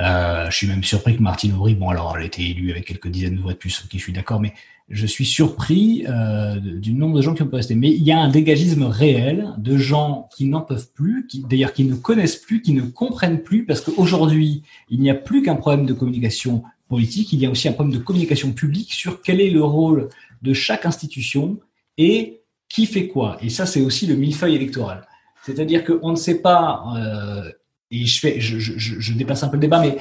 euh, 0.00 0.50
je 0.50 0.56
suis 0.56 0.66
même 0.66 0.82
surpris 0.82 1.16
que 1.16 1.22
Martine 1.22 1.52
Aubry, 1.52 1.74
bon 1.74 1.90
alors 1.90 2.14
elle 2.16 2.22
a 2.22 2.26
été 2.26 2.42
élue 2.48 2.70
avec 2.70 2.86
quelques 2.86 3.08
dizaines 3.08 3.36
de 3.36 3.40
voix 3.40 3.52
de 3.52 3.58
plus, 3.58 3.82
ok 3.84 3.90
je 3.92 3.98
suis 3.98 4.12
d'accord, 4.12 4.40
mais 4.40 4.54
je 4.88 5.06
suis 5.06 5.24
surpris 5.24 6.04
euh, 6.08 6.58
du 6.58 6.92
nombre 6.92 7.16
de 7.16 7.22
gens 7.22 7.34
qui 7.34 7.42
ont 7.42 7.50
rester. 7.52 7.76
Mais 7.76 7.90
il 7.90 8.02
y 8.02 8.10
a 8.10 8.18
un 8.18 8.28
dégagisme 8.28 8.82
réel 8.82 9.50
de 9.58 9.76
gens 9.76 10.28
qui 10.34 10.46
n'en 10.46 10.62
peuvent 10.62 10.90
plus, 10.92 11.26
qui 11.28 11.44
d'ailleurs 11.48 11.72
qui 11.72 11.84
ne 11.84 11.94
connaissent 11.94 12.36
plus, 12.36 12.60
qui 12.60 12.72
ne 12.72 12.82
comprennent 12.82 13.42
plus, 13.42 13.64
parce 13.64 13.80
qu'aujourd'hui 13.80 14.62
il 14.88 15.00
n'y 15.00 15.10
a 15.10 15.14
plus 15.14 15.42
qu'un 15.42 15.56
problème 15.56 15.86
de 15.86 15.92
communication 15.92 16.64
politique, 16.88 17.32
il 17.32 17.40
y 17.40 17.46
a 17.46 17.50
aussi 17.50 17.68
un 17.68 17.72
problème 17.72 17.96
de 17.96 18.02
communication 18.02 18.52
publique 18.52 18.92
sur 18.92 19.22
quel 19.22 19.40
est 19.40 19.50
le 19.50 19.62
rôle 19.62 20.08
de 20.42 20.52
chaque 20.54 20.86
institution 20.86 21.58
et 21.98 22.40
qui 22.68 22.86
fait 22.86 23.06
quoi. 23.06 23.36
Et 23.42 23.50
ça 23.50 23.66
c'est 23.66 23.80
aussi 23.80 24.06
le 24.06 24.16
millefeuille 24.16 24.56
électoral. 24.56 25.06
C'est-à-dire 25.42 25.84
qu'on 25.84 26.10
ne 26.10 26.16
sait 26.16 26.40
pas 26.40 26.84
euh, 26.96 27.50
et 27.90 28.06
je 28.06 28.20
fais, 28.20 28.40
je, 28.40 28.58
je, 28.58 28.78
je, 28.78 29.12
dépasse 29.14 29.42
un 29.42 29.48
peu 29.48 29.56
le 29.56 29.60
débat, 29.60 29.80
mais 29.80 29.96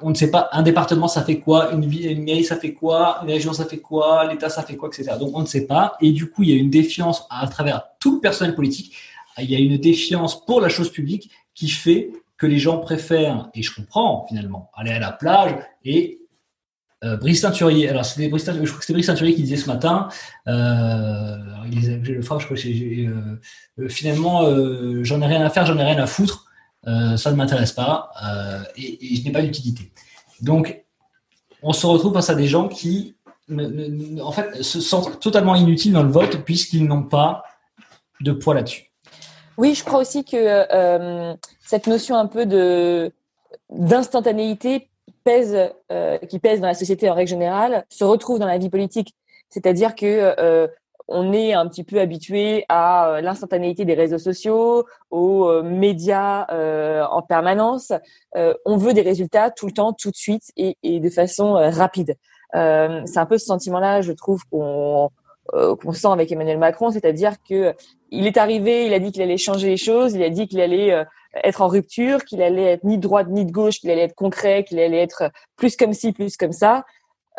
on 0.00 0.10
ne 0.10 0.14
sait 0.14 0.30
pas, 0.30 0.48
un 0.52 0.62
département 0.62 1.08
ça 1.08 1.22
fait 1.22 1.38
quoi, 1.38 1.72
une 1.72 1.86
ville, 1.86 2.10
une 2.10 2.24
mairie 2.24 2.44
ça 2.44 2.56
fait 2.56 2.72
quoi, 2.72 3.20
une 3.22 3.30
région 3.30 3.52
ça 3.52 3.64
fait 3.64 3.78
quoi, 3.78 4.26
l'État 4.30 4.48
ça 4.48 4.62
fait 4.62 4.76
quoi, 4.76 4.88
etc. 4.88 5.16
Donc 5.18 5.36
on 5.36 5.40
ne 5.40 5.46
sait 5.46 5.66
pas, 5.66 5.96
et 6.00 6.12
du 6.12 6.30
coup 6.30 6.42
il 6.42 6.50
y 6.50 6.52
a 6.52 6.56
une 6.56 6.70
défiance 6.70 7.26
à 7.30 7.46
travers 7.46 7.82
tout 8.00 8.16
le 8.16 8.20
personnel 8.20 8.54
politique, 8.54 8.94
il 9.38 9.50
y 9.50 9.56
a 9.56 9.58
une 9.58 9.76
défiance 9.78 10.44
pour 10.44 10.60
la 10.60 10.68
chose 10.68 10.90
publique 10.90 11.30
qui 11.54 11.68
fait 11.68 12.10
que 12.36 12.46
les 12.46 12.58
gens 12.58 12.78
préfèrent, 12.78 13.48
et 13.54 13.62
je 13.62 13.74
comprends 13.74 14.26
finalement, 14.28 14.70
aller 14.74 14.90
à 14.90 14.98
la 14.98 15.12
plage 15.12 15.56
et 15.84 16.20
euh, 17.04 17.16
Brice 17.16 17.42
Teinturier. 17.42 17.88
Alors, 17.88 18.04
c'était 18.04 18.28
Brice, 18.28 18.46
je 18.46 18.52
crois 18.52 18.78
que 18.78 18.80
c'était 18.80 18.94
Brice 18.94 19.06
Teinturier 19.06 19.34
qui 19.34 19.42
disait 19.42 19.56
ce 19.56 19.68
matin. 19.68 20.08
Euh, 20.48 21.36
il 21.66 21.78
disait, 21.78 21.96
le 21.96 22.20
je 22.20 22.26
crois 22.26 22.38
que 22.38 22.52
euh, 22.52 23.40
euh, 23.78 23.88
finalement, 23.88 24.44
euh, 24.44 25.04
j'en 25.04 25.20
ai 25.20 25.26
rien 25.26 25.44
à 25.44 25.50
faire, 25.50 25.66
j'en 25.66 25.78
ai 25.78 25.84
rien 25.84 25.98
à 25.98 26.06
foutre. 26.06 26.46
Ça 26.86 27.30
ne 27.30 27.36
m'intéresse 27.36 27.72
pas 27.72 28.10
et, 28.76 29.12
et, 29.12 29.16
je 29.16 29.24
n'ai 29.24 29.32
pas 29.32 29.42
d'utilité. 29.42 29.90
Donc, 30.40 30.84
on 31.62 31.72
se 31.72 31.86
retrouve 31.86 32.12
face 32.12 32.30
à 32.30 32.34
des 32.34 32.46
gens 32.46 32.68
qui, 32.68 33.16
en 33.50 34.32
fait, 34.32 34.62
se 34.62 34.80
sentent 34.80 35.20
totalement 35.20 35.54
inutiles 35.54 35.92
dans 35.92 36.02
le 36.02 36.10
vote 36.10 36.44
puisqu'ils 36.44 36.86
n'ont 36.86 37.04
pas 37.04 37.44
de 38.20 38.32
poids 38.32 38.54
là-dessus. 38.54 38.90
Oui, 39.56 39.74
je 39.74 39.84
crois 39.84 40.00
aussi 40.00 40.24
que 40.24 41.36
cette 41.60 41.86
notion 41.86 42.16
un 42.16 42.26
peu 42.26 42.46
d'instantanéité 43.70 44.88
pèse, 45.24 45.56
euh, 45.90 46.18
qui 46.18 46.38
pèse 46.38 46.60
dans 46.60 46.68
la 46.68 46.74
société 46.74 47.10
en 47.10 47.14
règle 47.14 47.30
générale, 47.30 47.84
se 47.88 48.04
retrouve 48.04 48.38
dans 48.38 48.46
la 48.46 48.58
vie 48.58 48.70
politique. 48.70 49.14
C'est-à-dire 49.48 49.94
que 49.94 50.34
euh, 50.38 50.68
on 51.08 51.32
est 51.32 51.52
un 51.52 51.68
petit 51.68 51.84
peu 51.84 52.00
habitué 52.00 52.64
à 52.68 53.08
euh, 53.08 53.20
l'instantanéité 53.20 53.84
des 53.84 53.94
réseaux 53.94 54.18
sociaux, 54.18 54.84
aux 55.10 55.48
euh, 55.48 55.62
médias 55.62 56.46
euh, 56.50 57.04
en 57.04 57.22
permanence. 57.22 57.92
on 58.64 58.76
veut 58.76 58.94
des 58.94 59.02
résultats 59.02 59.50
tout 59.50 59.66
le 59.66 59.72
temps, 59.72 59.92
tout 59.92 60.10
de 60.10 60.16
suite 60.16 60.50
et, 60.56 60.76
et 60.82 61.00
de 61.00 61.10
façon 61.10 61.54
rapide. 61.54 62.16
c'est 62.52 63.18
un 63.18 63.26
peu 63.26 63.38
ce 63.38 63.46
sentiment-là, 63.46 64.00
je 64.02 64.12
trouve, 64.12 64.42
qu'on 64.50 65.10
qu'on 65.52 65.92
sent 65.92 66.08
avec 66.08 66.32
Emmanuel 66.32 66.56
Macron, 66.56 66.90
c'est-à-dire 66.90 67.34
que 67.46 67.74
il 68.10 68.26
est 68.26 68.38
arrivé, 68.38 68.86
il 68.86 68.94
a 68.94 68.98
dit 68.98 69.12
qu'il 69.12 69.20
allait 69.20 69.36
changer 69.36 69.68
les 69.68 69.76
choses, 69.76 70.14
il 70.14 70.22
a 70.22 70.30
dit 70.30 70.48
qu'il 70.48 70.58
allait 70.62 71.04
être 71.44 71.60
en 71.60 71.68
rupture, 71.68 72.24
qu'il 72.24 72.40
allait 72.40 72.72
être 72.72 72.84
ni 72.84 72.96
de 72.96 73.02
droite 73.02 73.26
ni 73.28 73.44
de 73.44 73.52
gauche, 73.52 73.78
qu'il 73.78 73.90
allait 73.90 74.04
être 74.04 74.14
concret, 74.14 74.64
qu'il 74.64 74.78
allait 74.78 75.02
être 75.02 75.30
plus 75.56 75.76
comme 75.76 75.92
ci, 75.92 76.12
plus 76.12 76.38
comme 76.38 76.52
ça. 76.52 76.84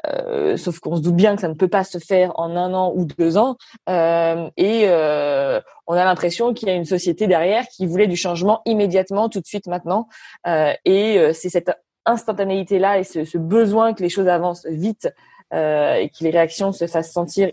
Euh, 0.07 0.57
sauf 0.57 0.79
qu'on 0.79 0.95
se 0.95 1.01
doute 1.01 1.15
bien 1.15 1.35
que 1.35 1.41
ça 1.41 1.47
ne 1.47 1.53
peut 1.53 1.67
pas 1.67 1.83
se 1.83 1.97
faire 1.97 2.31
en 2.39 2.55
un 2.55 2.73
an 2.73 2.93
ou 2.95 3.05
deux 3.05 3.37
ans. 3.37 3.57
Euh, 3.89 4.49
et 4.57 4.83
euh, 4.85 5.59
on 5.87 5.93
a 5.93 6.03
l'impression 6.03 6.53
qu'il 6.53 6.67
y 6.67 6.71
a 6.71 6.75
une 6.75 6.85
société 6.85 7.27
derrière 7.27 7.67
qui 7.67 7.85
voulait 7.85 8.07
du 8.07 8.15
changement 8.15 8.61
immédiatement, 8.65 9.29
tout 9.29 9.39
de 9.39 9.45
suite, 9.45 9.67
maintenant. 9.67 10.07
Euh, 10.47 10.73
et 10.85 11.17
euh, 11.17 11.33
c'est 11.33 11.49
cette 11.49 11.71
instantanéité-là 12.05 12.99
et 12.99 13.03
ce, 13.03 13.25
ce, 13.25 13.37
besoin 13.37 13.93
que 13.93 14.03
les 14.03 14.09
choses 14.09 14.27
avancent 14.27 14.65
vite 14.67 15.09
euh, 15.53 15.95
et 15.95 16.09
que 16.09 16.23
les 16.23 16.29
réactions 16.29 16.71
se 16.71 16.87
fassent 16.87 17.11
sentir 17.11 17.51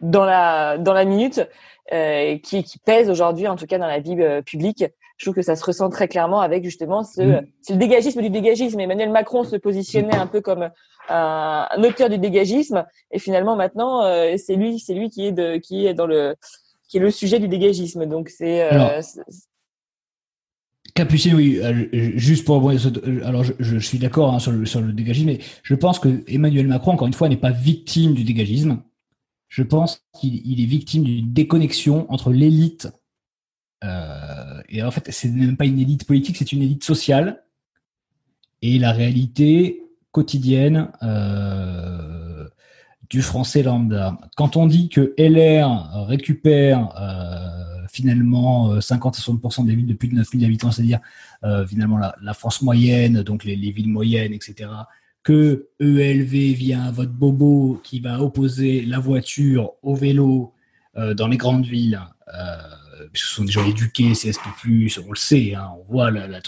dans 0.00 0.24
la 0.24 0.78
dans 0.78 0.92
la 0.92 1.04
minute, 1.04 1.40
qui, 1.90 2.64
qui 2.64 2.78
pèse 2.84 3.10
aujourd'hui, 3.10 3.48
en 3.48 3.56
tout 3.56 3.66
cas 3.66 3.78
dans 3.78 3.86
la 3.86 4.00
vie 4.00 4.16
publique 4.44 4.84
je 5.16 5.24
trouve 5.24 5.34
que 5.34 5.42
ça 5.42 5.56
se 5.56 5.64
ressent 5.64 5.88
très 5.88 6.08
clairement 6.08 6.40
avec 6.40 6.64
justement 6.64 7.02
ce, 7.02 7.22
mm. 7.22 7.46
c'est 7.62 7.72
le 7.72 7.78
dégagisme 7.78 8.22
du 8.22 8.30
dégagisme. 8.30 8.78
Emmanuel 8.80 9.10
Macron 9.10 9.44
se 9.44 9.56
positionnait 9.56 10.16
un 10.16 10.26
peu 10.26 10.40
comme 10.40 10.68
un, 11.08 11.66
auteur 11.82 12.08
du 12.08 12.18
dégagisme, 12.18 12.84
et 13.10 13.18
finalement 13.18 13.56
maintenant 13.56 14.04
euh, 14.04 14.34
c'est 14.36 14.56
lui, 14.56 14.78
c'est 14.78 14.94
lui 14.94 15.08
qui 15.08 15.26
est 15.26 15.32
de, 15.32 15.56
qui 15.56 15.86
est 15.86 15.94
dans 15.94 16.06
le, 16.06 16.34
qui 16.88 16.98
est 16.98 17.00
le 17.00 17.10
sujet 17.10 17.38
du 17.38 17.48
dégagisme. 17.48 18.06
Donc 18.06 18.28
c'est 18.28 18.72
euh, 18.72 19.00
Capucine, 20.94 21.34
oui, 21.34 21.60
euh, 21.62 21.86
juste 22.16 22.46
pour 22.46 22.70
alors 23.24 23.44
je, 23.44 23.52
je 23.58 23.78
suis 23.78 23.98
d'accord 23.98 24.34
hein, 24.34 24.38
sur, 24.38 24.52
le, 24.52 24.64
sur 24.66 24.80
le 24.80 24.92
dégagisme, 24.92 25.26
mais 25.26 25.38
je 25.62 25.74
pense 25.74 25.98
que 25.98 26.22
Emmanuel 26.26 26.66
Macron, 26.66 26.92
encore 26.92 27.06
une 27.06 27.12
fois, 27.12 27.28
n'est 27.28 27.36
pas 27.36 27.50
victime 27.50 28.14
du 28.14 28.24
dégagisme. 28.24 28.82
Je 29.48 29.62
pense 29.62 30.02
qu'il 30.18 30.60
est 30.60 30.66
victime 30.66 31.04
d'une 31.04 31.32
déconnexion 31.32 32.10
entre 32.10 32.30
l'élite 32.30 32.88
euh, 33.84 34.62
et 34.68 34.82
en 34.82 34.90
fait, 34.90 35.10
c'est 35.10 35.28
même 35.28 35.56
pas 35.56 35.66
une 35.66 35.78
élite 35.78 36.06
politique, 36.06 36.36
c'est 36.36 36.52
une 36.52 36.62
élite 36.62 36.84
sociale. 36.84 37.42
Et 38.62 38.78
la 38.78 38.92
réalité 38.92 39.82
quotidienne 40.12 40.90
euh, 41.02 42.48
du 43.10 43.22
français 43.22 43.62
lambda. 43.62 44.18
Quand 44.36 44.56
on 44.56 44.66
dit 44.66 44.88
que 44.88 45.14
LR 45.18 46.06
récupère 46.06 46.94
euh, 46.98 47.86
finalement 47.92 48.80
50 48.80 49.16
à 49.16 49.20
60% 49.20 49.66
des 49.66 49.74
villes 49.74 49.86
de 49.86 49.94
plus 49.94 50.08
de 50.08 50.14
9000 50.14 50.44
habitants, 50.44 50.70
c'est-à-dire 50.70 51.00
finalement 51.68 51.98
la, 51.98 52.34
France 52.34 52.62
moyenne, 52.62 53.22
donc 53.22 53.44
les, 53.44 53.54
les, 53.56 53.70
villes 53.70 53.88
moyennes, 53.88 54.32
etc., 54.32 54.68
que 55.22 55.68
ELV 55.80 56.54
via 56.54 56.82
un 56.82 56.90
vote 56.90 57.12
bobo 57.12 57.80
qui 57.84 58.00
va 58.00 58.20
opposer 58.20 58.84
la 58.84 58.98
voiture 58.98 59.72
au 59.82 59.94
vélo 59.94 60.52
dans 60.94 61.28
les 61.28 61.36
grandes 61.36 61.66
villes, 61.66 62.00
ce 63.14 63.26
sont 63.26 63.44
des 63.44 63.52
gens 63.52 63.66
éduqués, 63.66 64.12
CSP+, 64.12 64.48
on 65.06 65.10
le 65.10 65.16
sait, 65.16 65.54
hein, 65.54 65.70
on 65.78 65.82
voit 65.84 66.10
la, 66.10 66.40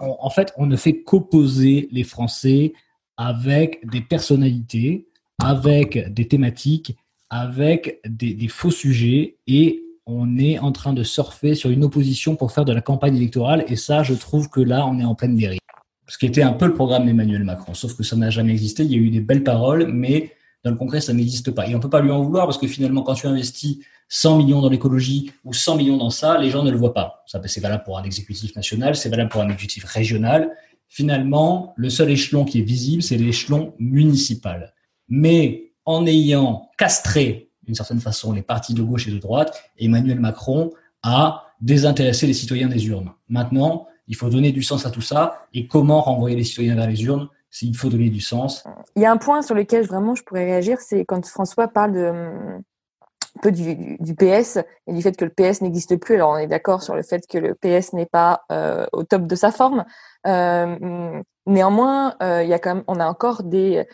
en 0.00 0.30
fait, 0.30 0.52
on 0.56 0.66
ne 0.66 0.76
fait 0.76 1.02
qu'opposer 1.02 1.88
les 1.90 2.04
Français 2.04 2.72
avec 3.16 3.86
des 3.90 4.00
personnalités, 4.00 5.06
avec 5.42 6.12
des 6.12 6.28
thématiques, 6.28 6.96
avec 7.28 8.00
des, 8.08 8.48
faux 8.48 8.70
sujets, 8.70 9.36
et 9.46 9.82
on 10.06 10.38
est 10.38 10.58
en 10.58 10.72
train 10.72 10.92
de 10.92 11.02
surfer 11.02 11.54
sur 11.54 11.70
une 11.70 11.84
opposition 11.84 12.34
pour 12.34 12.52
faire 12.52 12.64
de 12.64 12.72
la 12.72 12.80
campagne 12.80 13.16
électorale, 13.16 13.64
et 13.68 13.76
ça, 13.76 14.02
je 14.02 14.14
trouve 14.14 14.48
que 14.48 14.60
là, 14.60 14.86
on 14.86 14.98
est 14.98 15.04
en 15.04 15.14
pleine 15.14 15.36
dérive. 15.36 15.60
Ce 16.08 16.18
qui 16.18 16.26
était 16.26 16.42
un 16.42 16.52
peu 16.52 16.66
le 16.66 16.74
programme 16.74 17.06
d'Emmanuel 17.06 17.44
Macron, 17.44 17.72
sauf 17.74 17.94
que 17.94 18.02
ça 18.02 18.16
n'a 18.16 18.30
jamais 18.30 18.50
existé. 18.50 18.82
Il 18.82 18.90
y 18.90 18.96
a 18.96 18.98
eu 18.98 19.10
des 19.10 19.20
belles 19.20 19.44
paroles, 19.44 19.86
mais 19.92 20.32
dans 20.64 20.70
le 20.70 20.76
concret, 20.76 21.00
ça 21.00 21.12
n'existe 21.12 21.52
pas. 21.52 21.68
Et 21.68 21.74
on 21.74 21.78
ne 21.78 21.82
peut 21.82 21.90
pas 21.90 22.00
lui 22.00 22.10
en 22.10 22.22
vouloir 22.22 22.46
parce 22.46 22.58
que 22.58 22.66
finalement, 22.66 23.02
quand 23.02 23.14
tu 23.14 23.26
investis 23.26 23.78
100 24.10 24.36
millions 24.38 24.60
dans 24.60 24.68
l'écologie 24.68 25.32
ou 25.44 25.54
100 25.54 25.76
millions 25.76 25.96
dans 25.96 26.10
ça, 26.10 26.36
les 26.36 26.50
gens 26.50 26.62
ne 26.62 26.70
le 26.70 26.76
voient 26.76 26.92
pas. 26.92 27.22
Ça, 27.26 27.40
c'est 27.46 27.60
valable 27.60 27.84
pour 27.84 27.96
un 27.96 28.02
exécutif 28.02 28.54
national, 28.54 28.96
c'est 28.96 29.08
valable 29.08 29.30
pour 29.30 29.40
un 29.40 29.48
exécutif 29.48 29.84
régional. 29.84 30.50
Finalement, 30.88 31.72
le 31.76 31.88
seul 31.88 32.10
échelon 32.10 32.44
qui 32.44 32.58
est 32.58 32.64
visible, 32.64 33.02
c'est 33.02 33.16
l'échelon 33.16 33.72
municipal. 33.78 34.74
Mais 35.08 35.72
en 35.84 36.06
ayant 36.06 36.68
castré, 36.76 37.50
d'une 37.62 37.76
certaine 37.76 38.00
façon, 38.00 38.32
les 38.32 38.42
partis 38.42 38.74
de 38.74 38.82
gauche 38.82 39.06
et 39.06 39.12
de 39.12 39.18
droite, 39.18 39.62
Emmanuel 39.78 40.18
Macron 40.18 40.70
a 41.04 41.46
désintéressé 41.60 42.26
les 42.26 42.34
citoyens 42.34 42.68
des 42.68 42.86
urnes. 42.88 43.12
Maintenant, 43.28 43.86
il 44.08 44.16
faut 44.16 44.28
donner 44.28 44.50
du 44.50 44.64
sens 44.64 44.86
à 44.86 44.90
tout 44.90 45.00
ça. 45.00 45.46
Et 45.54 45.68
comment 45.68 46.00
renvoyer 46.00 46.34
les 46.34 46.42
citoyens 46.42 46.74
vers 46.74 46.88
les 46.88 47.00
urnes 47.04 47.28
s'il 47.48 47.76
faut 47.76 47.88
donner 47.88 48.10
du 48.10 48.20
sens? 48.20 48.64
Il 48.96 49.02
y 49.02 49.06
a 49.06 49.12
un 49.12 49.16
point 49.16 49.42
sur 49.42 49.54
lequel 49.54 49.86
vraiment 49.86 50.16
je 50.16 50.24
pourrais 50.24 50.44
réagir, 50.44 50.78
c'est 50.80 51.04
quand 51.04 51.24
François 51.24 51.68
parle 51.68 51.92
de 51.92 52.12
peu 53.40 53.52
du, 53.52 53.96
du, 53.98 54.14
PS 54.14 54.58
et 54.86 54.92
du 54.92 55.02
fait 55.02 55.16
que 55.16 55.24
le 55.24 55.30
PS 55.30 55.60
n'existe 55.60 55.96
plus. 55.96 56.16
Alors 56.16 56.30
on 56.30 56.36
est 56.36 56.46
d'accord 56.46 56.82
sur 56.82 56.94
le 56.94 57.02
fait 57.02 57.26
que 57.26 57.38
le 57.38 57.54
PS 57.54 57.92
n'est 57.92 58.06
pas 58.06 58.42
euh, 58.52 58.86
au 58.92 59.02
top 59.02 59.26
de 59.26 59.34
sa 59.34 59.50
forme. 59.50 59.84
Euh, 60.26 61.22
néanmoins, 61.46 62.14
euh, 62.22 62.42
il 62.42 62.48
y 62.48 62.54
a 62.54 62.58
quand 62.58 62.76
même, 62.76 62.84
on 62.86 63.00
a 63.00 63.06
encore 63.06 63.42
des 63.42 63.86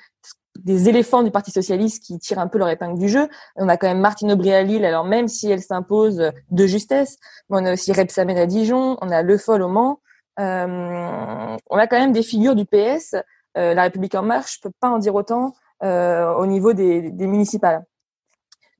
des 0.57 0.89
éléphants 0.89 1.23
du 1.23 1.31
Parti 1.31 1.51
socialiste 1.51 2.03
qui 2.03 2.19
tirent 2.19 2.39
un 2.39 2.47
peu 2.47 2.57
leur 2.57 2.71
épingle 2.71 2.99
du 2.99 3.11
jeu. 3.11 3.29
On 3.57 3.69
a 3.69 3.77
quand 3.77 3.89
même 3.89 4.01
Martine 4.01 4.33
Aubry 4.33 4.55
à 4.55 4.63
Lille, 4.63 4.87
alors 4.87 5.05
même 5.05 5.29
si 5.29 5.51
elle 5.51 5.61
s'impose 5.61 6.33
de 6.51 6.67
justesse, 6.67 7.19
mais 7.51 7.59
on 7.61 7.67
a 7.67 7.75
aussi 7.75 7.93
Rebsamen 7.93 8.39
à 8.39 8.47
Dijon, 8.47 8.97
on 9.03 9.11
a 9.11 9.21
Le 9.21 9.37
Foll 9.37 9.61
au 9.61 9.69
Mans. 9.69 10.01
Euh, 10.41 11.57
on 11.69 11.77
a 11.77 11.87
quand 11.87 11.99
même 11.99 12.13
des 12.13 12.23
figures 12.23 12.55
du 12.55 12.65
PS 12.65 13.17
euh, 13.57 13.73
la 13.75 13.85
République 13.85 14.15
en 14.15 14.23
marche, 14.23 14.57
je 14.57 14.61
peux 14.61 14.73
pas 14.81 14.91
en 14.91 14.99
dire 14.99 15.15
autant 15.15 15.55
euh, 15.83 16.35
au 16.35 16.47
niveau 16.47 16.73
des, 16.73 17.11
municipales. 17.13 17.85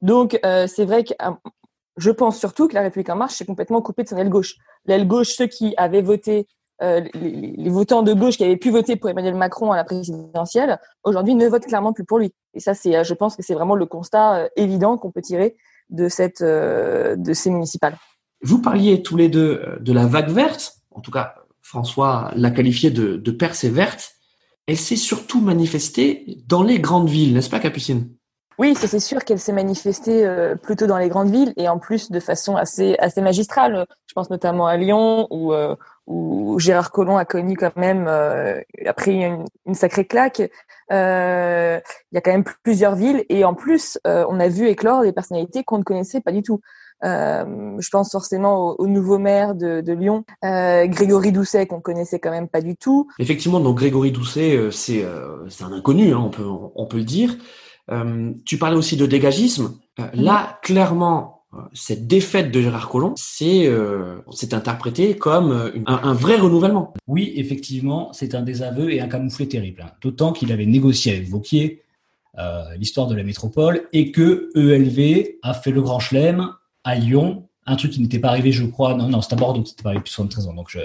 Donc 0.03 0.39
euh, 0.45 0.67
c'est 0.67 0.85
vrai 0.85 1.05
que 1.05 1.15
je 1.97 2.11
pense 2.11 2.39
surtout 2.39 2.69
que 2.69 2.75
la 2.75 2.83
République 2.83 3.09
en 3.09 3.17
marche 3.17 3.35
s'est 3.35 3.45
complètement 3.45 3.81
coupée 3.81 4.05
de 4.05 4.09
son 4.09 4.17
aile 4.17 4.29
gauche. 4.29 4.57
L'aile 4.85 5.07
gauche, 5.07 5.31
ceux 5.31 5.47
qui 5.47 5.75
avaient 5.77 6.03
voté 6.03 6.47
les, 6.81 7.71
votants 7.71 8.03
de 8.03 8.13
gauche 8.13 8.37
qui 8.37 8.45
avaient 8.45 8.59
pu 8.59 8.71
voter 8.71 8.97
pour 8.97 9.09
Emmanuel 9.09 9.35
Macron 9.35 9.73
à 9.73 9.77
la 9.77 9.85
présidentielle, 9.85 10.79
aujourd'hui 11.05 11.35
ne 11.35 11.49
votent 11.49 11.65
clairement 11.65 11.95
plus 11.95 12.05
pour 12.05 12.19
lui. 12.19 12.35
Et 12.53 12.61
ça, 12.61 12.75
c'est, 12.75 13.03
je 13.03 13.15
pense 13.15 13.35
que 13.35 13.43
c'est 13.43 13.55
vraiment 13.55 13.75
le 13.75 13.87
constat 13.87 14.51
évident 14.57 14.99
qu'on 14.99 15.11
peut 15.11 15.23
tirer 15.23 15.57
de 15.89 16.11
cette, 16.11 16.43
de 16.43 17.33
ces 17.33 17.49
municipales. 17.49 17.97
Vous 18.43 18.61
parliez 18.61 19.03
tous 19.03 19.17
les 19.17 19.31
deux 19.31 19.63
de 19.81 19.93
la 19.95 20.05
vague 20.05 20.29
verte. 20.29 20.75
En 20.91 21.01
tout 21.01 21.11
cas, 21.11 21.37
François 21.63 22.31
l'a 22.37 22.51
qualifiée 22.51 22.91
de, 22.91 23.17
de 23.17 23.31
percée 23.31 23.71
verte 23.71 24.17
elle 24.67 24.77
s'est 24.77 24.97
surtout 24.97 25.41
manifestée 25.41 26.43
dans 26.47 26.63
les 26.63 26.81
grandes 26.81 27.09
villes, 27.09 27.33
n'est-ce 27.33 27.51
pas, 27.51 27.61
Capucine? 27.61 28.11
Oui, 28.59 28.75
c'est 28.75 29.01
sûr 29.01 29.25
qu'elle 29.25 29.39
s'est 29.39 29.53
manifestée 29.53 30.27
euh, 30.27 30.55
plutôt 30.55 30.87
dans 30.87 30.99
les 30.99 31.09
grandes 31.09 31.31
villes 31.31 31.53
et 31.57 31.69
en 31.69 31.79
plus 31.79 32.11
de 32.11 32.21
façon 32.21 32.57
assez 32.57 32.97
assez 32.99 33.21
magistrale. 33.21 33.87
Je 34.07 34.15
pense 34.15 34.31
notamment 34.31 34.67
à 34.67 34.77
Lyon 34.77 35.27
où, 35.31 35.53
euh, 35.53 35.77
où 36.07 36.59
Gérard 36.59 36.91
Collomb 36.91 37.17
a 37.17 37.25
connu 37.25 37.57
quand 37.57 37.77
même 37.77 38.07
euh, 38.09 38.61
après 38.87 39.13
une, 39.13 39.45
une, 39.67 39.75
sacrée 39.75 40.07
claque. 40.07 40.43
Euh, 40.93 41.81
il 42.13 42.15
y 42.15 42.19
a 42.19 42.21
quand 42.21 42.31
même 42.31 42.45
plusieurs 42.63 42.95
villes 42.95 43.25
et 43.29 43.45
en 43.45 43.55
plus 43.55 43.99
on 44.05 44.41
a 44.41 44.49
vu 44.49 44.69
éclore 44.69 45.03
des 45.03 45.13
personnalités 45.13 45.65
qu'on 45.65 45.79
ne 45.79 45.85
connaissait 45.85 46.21
pas 46.21 46.33
du 46.33 46.43
tout. 46.43 46.61
Euh, 47.05 47.77
je 47.79 47.89
pense 47.91 48.11
forcément 48.11 48.75
au, 48.79 48.87
nouveau 48.87 49.19
maire 49.19 49.55
de, 49.55 49.81
de 49.81 49.93
Lyon, 49.93 50.25
euh, 50.45 50.87
Grégory 50.87 51.31
Doucet, 51.31 51.67
qu'on 51.67 51.81
connaissait 51.81 52.19
quand 52.19 52.31
même 52.31 52.49
pas 52.49 52.63
du 52.63 52.77
tout. 52.77 53.09
Effectivement, 53.19 53.61
donc 53.61 53.77
Grégory 53.77 54.13
Doucet, 54.13 54.57
euh, 54.57 54.71
c'est 54.71 55.03
euh, 55.05 55.47
un 55.61 55.73
inconnu, 55.73 56.15
hein, 56.15 56.23
on 56.25 56.31
peut 56.31 56.47
on 56.75 56.87
peut 56.87 56.99
le 56.99 57.05
dire. 57.05 57.37
Tu 58.45 58.59
parlais 58.59 58.77
aussi 58.77 58.97
de 58.97 59.07
dégagisme. 59.07 59.79
là, 60.15 60.59
clairement, 60.63 61.37
cette 61.73 62.07
défaite 62.07 62.51
de 62.51 62.61
Gérard 62.61 62.89
Collomb, 62.89 63.15
c'est 63.17 63.67
euh, 63.67 64.19
interprété 64.53 65.17
comme 65.17 65.53
euh, 65.53 65.71
un, 65.87 66.13
vrai 66.13 66.37
renouvellement. 66.37 66.93
Oui, 67.07 67.33
effectivement, 67.37 68.13
c'est 68.13 68.35
un 68.35 68.43
désaveu 68.43 68.93
et 68.93 69.01
un 69.01 69.09
camouflet 69.09 69.47
terrible. 69.47 69.83
Hein. 69.83 69.93
D'autant 70.01 70.33
qu'il 70.33 70.53
avait 70.53 70.67
négocié 70.67 71.13
avec 71.13 71.29
Vauquier 71.29 71.83
euh, 72.39 72.63
l'histoire 72.77 73.07
de 73.07 73.15
la 73.15 73.23
métropole 73.23 73.83
et 73.93 74.13
que 74.13 74.51
ELV 74.55 75.39
a 75.43 75.55
fait 75.55 75.71
le 75.71 75.83
grand 75.83 75.99
chelem 75.99 76.49
à 76.85 76.95
Lyon, 76.95 77.49
un 77.67 77.77
truc 77.77 77.93
qui 77.93 78.01
n'était 78.01 78.19
pas 78.19 78.29
arrivé, 78.29 78.53
je 78.53 78.65
crois, 78.65 78.95
non, 78.95 79.09
non, 79.09 79.21
c'est 79.23 79.33
à 79.33 79.37
Bordeaux, 79.37 79.65
c'était 79.65 79.83
pas 79.83 79.91
arrivé 79.91 80.01
depuis 80.01 80.13
73 80.13 80.49
ans, 80.49 80.55
donc 80.55 80.79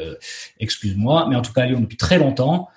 excuse-moi, 0.60 1.27
mais 1.29 1.36
en 1.36 1.41
tout 1.41 1.53
cas 1.53 1.63
à 1.63 1.65
Lyon 1.67 1.79
depuis 1.79 1.98
très 1.98 2.17
longtemps, 2.17 2.70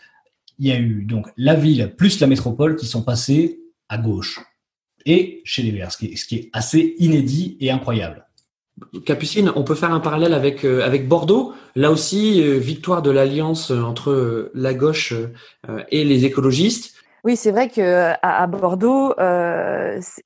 il 0.59 0.67
y 0.67 0.73
a 0.73 0.79
eu 0.79 1.05
donc 1.05 1.29
la 1.39 1.55
ville 1.55 1.95
plus 1.97 2.21
la 2.21 2.27
métropole 2.27 2.77
qui 2.77 2.87
sont 2.87 3.03
passés 3.03 3.61
à 3.89 3.99
gauche 3.99 4.41
et 5.07 5.43
chez 5.45 5.63
les 5.63 5.71
Verts, 5.71 5.93
ce 5.93 5.99
qui, 5.99 6.37
est, 6.37 6.51
assez 6.53 6.95
inédit 6.99 7.57
et 7.61 7.71
incroyable. 7.71 8.27
Capucine, 9.07 9.53
on 9.55 9.63
peut 9.63 9.77
faire 9.77 9.93
un 9.93 10.01
parallèle 10.01 10.35
avec, 10.35 10.65
euh, 10.65 10.85
avec 10.85 11.07
Bordeaux. 11.07 11.53
Là 11.77 11.93
aussi, 11.93 12.43
euh, 12.43 12.59
victoire 12.59 13.03
de 13.03 13.11
l'alliance 13.11 13.71
entre 13.71 14.11
euh, 14.11 14.51
la 14.55 14.75
gauche 14.75 15.15
et 15.91 16.05
les 16.05 16.25
écologistes. 16.25 16.95
Oui, 17.23 17.37
c'est 17.37 17.53
vrai 17.53 17.69
que 17.69 18.13
à, 18.21 18.47
Bordeaux, 18.49 19.15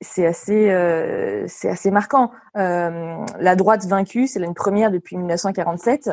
c'est 0.01 0.25
assez, 0.25 1.45
c'est 1.47 1.69
assez 1.69 1.91
marquant. 1.91 2.31
la 2.55 3.55
droite 3.55 3.85
vaincue, 3.85 4.27
c'est 4.27 4.41
une 4.41 4.53
première 4.53 4.91
depuis 4.91 5.15
1947. 5.15 6.09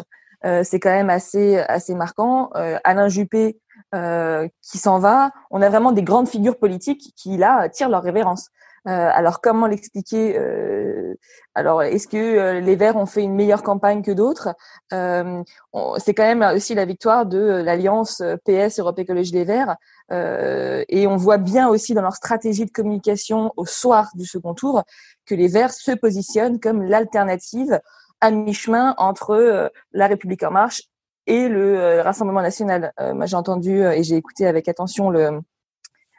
c'est 0.62 0.78
quand 0.78 0.90
même 0.90 1.10
assez, 1.10 1.58
assez 1.58 1.96
marquant. 1.96 2.50
Alain 2.84 3.08
Juppé 3.08 3.58
euh, 3.96 4.46
qui 4.60 4.76
s'en 4.76 4.98
va. 4.98 5.30
On 5.50 5.62
a 5.62 5.70
vraiment 5.70 5.92
des 5.92 6.02
grandes 6.02 6.28
figures 6.28 6.58
politiques 6.58 7.14
qui 7.16 7.38
là 7.38 7.68
tirent 7.70 7.88
leur 7.88 8.02
révérence. 8.02 8.50
Euh, 8.88 9.10
alors 9.12 9.40
comment 9.40 9.66
l'expliquer 9.66 10.38
euh, 10.38 11.14
Alors 11.54 11.82
est-ce 11.82 12.06
que 12.06 12.58
les 12.58 12.76
Verts 12.76 12.96
ont 12.96 13.06
fait 13.06 13.22
une 13.22 13.34
meilleure 13.34 13.62
campagne 13.62 14.02
que 14.02 14.10
d'autres? 14.10 14.50
C'est 14.90 16.14
quand 16.14 16.24
même 16.24 16.42
aussi 16.54 16.74
la 16.74 16.84
victoire 16.84 17.24
de 17.24 17.38
l'alliance 17.38 18.22
PS 18.44 18.80
Europe 18.80 18.98
Écologie 18.98 19.32
Les 19.32 19.44
Verts. 19.44 19.76
et 20.10 21.06
on 21.06 21.16
voit 21.16 21.38
bien 21.38 21.68
aussi 21.68 21.94
dans 21.94 22.02
leur 22.02 22.14
stratégie 22.14 22.66
de 22.66 22.70
communication 22.70 23.52
au 23.56 23.64
soir 23.64 24.10
du 24.14 24.26
second 24.26 24.52
tour 24.52 24.82
que 25.24 25.34
les 25.34 25.48
Verts 25.48 25.72
se 25.72 25.92
positionnent 25.92 26.60
comme 26.60 26.82
l'alternative 26.82 27.80
à 28.20 28.30
mi-chemin 28.30 28.94
entre 28.98 29.72
La 29.92 30.06
République 30.06 30.42
en 30.42 30.50
marche 30.50 30.82
et 31.26 31.48
le 31.48 31.78
euh, 31.78 32.02
Rassemblement 32.02 32.42
national. 32.42 32.92
Euh, 33.00 33.14
moi, 33.14 33.26
j'ai 33.26 33.36
entendu 33.36 33.82
euh, 33.82 33.92
et 33.92 34.02
j'ai 34.02 34.16
écouté 34.16 34.46
avec 34.46 34.68
attention 34.68 35.10
le, 35.10 35.40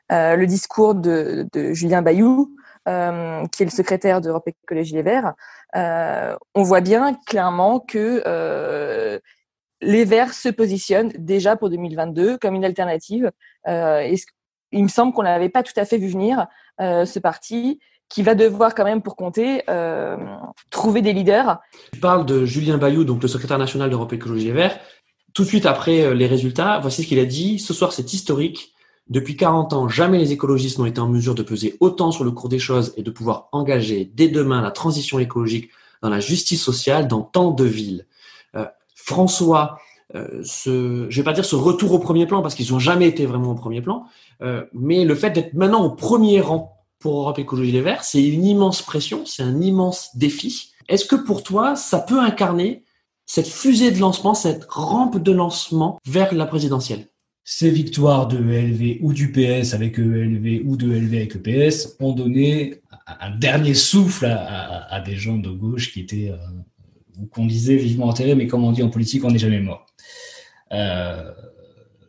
le 0.10 0.46
discours 0.46 0.96
de, 0.96 1.48
Julien 1.74 2.02
Bayou, 2.02 2.56
qui 2.86 2.92
est 3.64 3.66
le 3.66 3.70
secrétaire 3.70 4.22
d'Europe 4.22 4.48
Écologie 4.48 4.94
Les 4.94 5.02
Verts, 5.02 5.34
on 5.76 6.64
voit 6.64 6.80
bien 6.80 7.14
clairement 7.26 7.82
que 7.82 9.20
les 9.82 10.06
Verts 10.06 10.34
se 10.34 10.48
positionnent 10.48 11.12
déjà 11.18 11.58
pour 11.58 11.70
2022 11.70 12.38
comme 12.38 12.56
une 12.56 12.64
alternative. 12.64 13.32
il 13.66 14.84
me 14.84 14.88
semble 14.88 15.12
qu'on 15.12 15.24
n'avait 15.24 15.50
pas 15.50 15.64
tout 15.64 15.78
à 15.78 15.84
fait 15.84 15.98
vu 15.98 16.08
venir 16.08 16.48
ce 16.80 17.20
parti 17.20 17.82
qui 18.08 18.24
va 18.24 18.36
devoir 18.36 18.74
quand 18.74 18.86
même 18.86 19.02
pour 19.02 19.18
compter 19.18 19.64
trouver 20.70 21.02
des 21.02 21.12
leaders. 21.12 21.60
Je 21.92 22.00
parle 22.00 22.26
de 22.26 22.46
Julien 22.46 22.78
Bayou, 22.78 23.04
donc 23.04 23.22
le 23.22 23.28
secrétaire 23.28 23.58
national 23.58 23.90
d'Europe 23.90 24.14
Écologie 24.14 24.46
Les 24.46 24.54
Verts, 24.54 24.80
tout 25.38 25.44
de 25.44 25.50
suite 25.50 25.67
après 25.67 26.01
euh, 26.01 26.15
les 26.15 26.25
résultats, 26.25 26.79
voici 26.79 27.03
ce 27.03 27.08
qu'il 27.08 27.20
a 27.20 27.25
dit. 27.25 27.60
Ce 27.60 27.72
soir, 27.72 27.94
c'est 27.94 28.12
historique. 28.12 28.74
Depuis 29.08 29.38
40 29.38 29.72
ans, 29.74 29.88
jamais 29.88 30.17
les 30.17 30.32
écologistes 30.32 30.79
n'ont 30.79 30.88
été 30.88 31.00
en 31.00 31.08
mesure 31.08 31.36
de 31.36 31.44
peser 31.44 31.77
autant 31.79 32.10
sur 32.10 32.24
le 32.24 32.32
cours 32.32 32.50
des 32.50 32.58
choses 32.58 32.91
et 32.98 33.03
de 33.03 33.12
pouvoir 33.12 33.48
engager 33.51 34.12
dès 34.15 34.29
demain 34.29 34.63
la 34.63 34.72
transition 34.72 35.20
écologique 35.20 35.70
dans 36.01 36.10
la 36.10 36.20
justice 36.20 36.63
sociale 36.63 37.08
dans 37.08 37.22
tant 37.22 37.51
de 37.51 37.65
villes. 37.65 38.08
Euh, 38.56 38.65
François, 38.96 39.77
euh, 40.15 40.41
ce, 40.44 41.06
je 41.08 41.22
vais 41.22 41.24
pas 41.24 41.34
dire 41.34 41.46
ce 41.46 41.56
retour 41.56 41.94
au 41.94 42.00
premier 42.00 42.25
plan 42.25 42.41
parce 42.41 42.56
qu'ils 42.56 42.72
n'ont 42.72 42.79
jamais 42.79 43.08
été 43.08 43.27
vraiment 43.27 43.51
au 43.51 43.56
premier 43.56 43.82
plan, 43.82 44.06
euh, 44.41 44.65
mais 44.74 45.06
le 45.06 45.13
fait 45.13 45.29
d'être 45.29 45.53
maintenant 45.53 45.84
au 45.86 45.91
premier 45.91 46.41
rang 46.41 46.82
pour 46.98 47.20
Europe 47.20 47.38
Écologie 47.38 47.72
Les 47.72 47.82
Verts, 47.82 48.03
c'est 48.03 48.25
une 48.25 48.44
immense 48.44 48.82
pression, 48.82 49.22
c'est 49.27 49.44
un 49.44 49.62
immense 49.62 50.10
défi. 50.15 50.74
Est-ce 50.89 51.06
que 51.06 51.15
pour 51.15 51.44
toi, 51.44 51.75
ça 51.75 52.00
peut 52.00 52.20
incarner 52.20 52.86
cette 53.27 53.48
fusée 53.48 53.91
de 53.91 54.00
lancement, 54.00 54.34
cette 54.34 54.65
rampe 54.69 55.22
de 55.22 55.31
lancement 55.31 56.00
vers 56.07 56.34
la 56.34 56.46
présidentielle 56.46 57.10
Ces 57.43 57.69
victoires 57.69 58.27
de 58.27 58.38
ELV 58.38 59.00
ou 59.01 59.13
du 59.13 59.31
PS 59.31 59.74
avec 59.74 60.00
ELV 60.00 60.62
ou 60.65 60.77
de 60.77 60.91
ELV 60.91 61.13
avec 61.13 61.36
EPS 61.36 61.98
ont 62.00 62.13
donné 62.13 62.81
un 63.05 63.35
dernier 63.35 63.74
souffle 63.74 64.25
à, 64.25 65.01
des 65.05 65.18
gens 65.18 65.37
de 65.37 65.50
gauche 65.50 65.92
qui 65.92 66.01
étaient, 66.01 66.31
euh, 66.31 67.25
qu'on 67.31 67.46
disait 67.46 67.75
vivement 67.75 68.07
enterrés, 68.07 68.35
mais 68.35 68.48
comme 68.48 68.63
on 68.63 68.72
dit 68.72 68.81
en 68.81 68.90
politique, 68.90 69.24
on 69.24 69.31
n'est 69.31 69.37
jamais 69.37 69.59
mort. 69.59 69.85
Euh, 70.72 71.31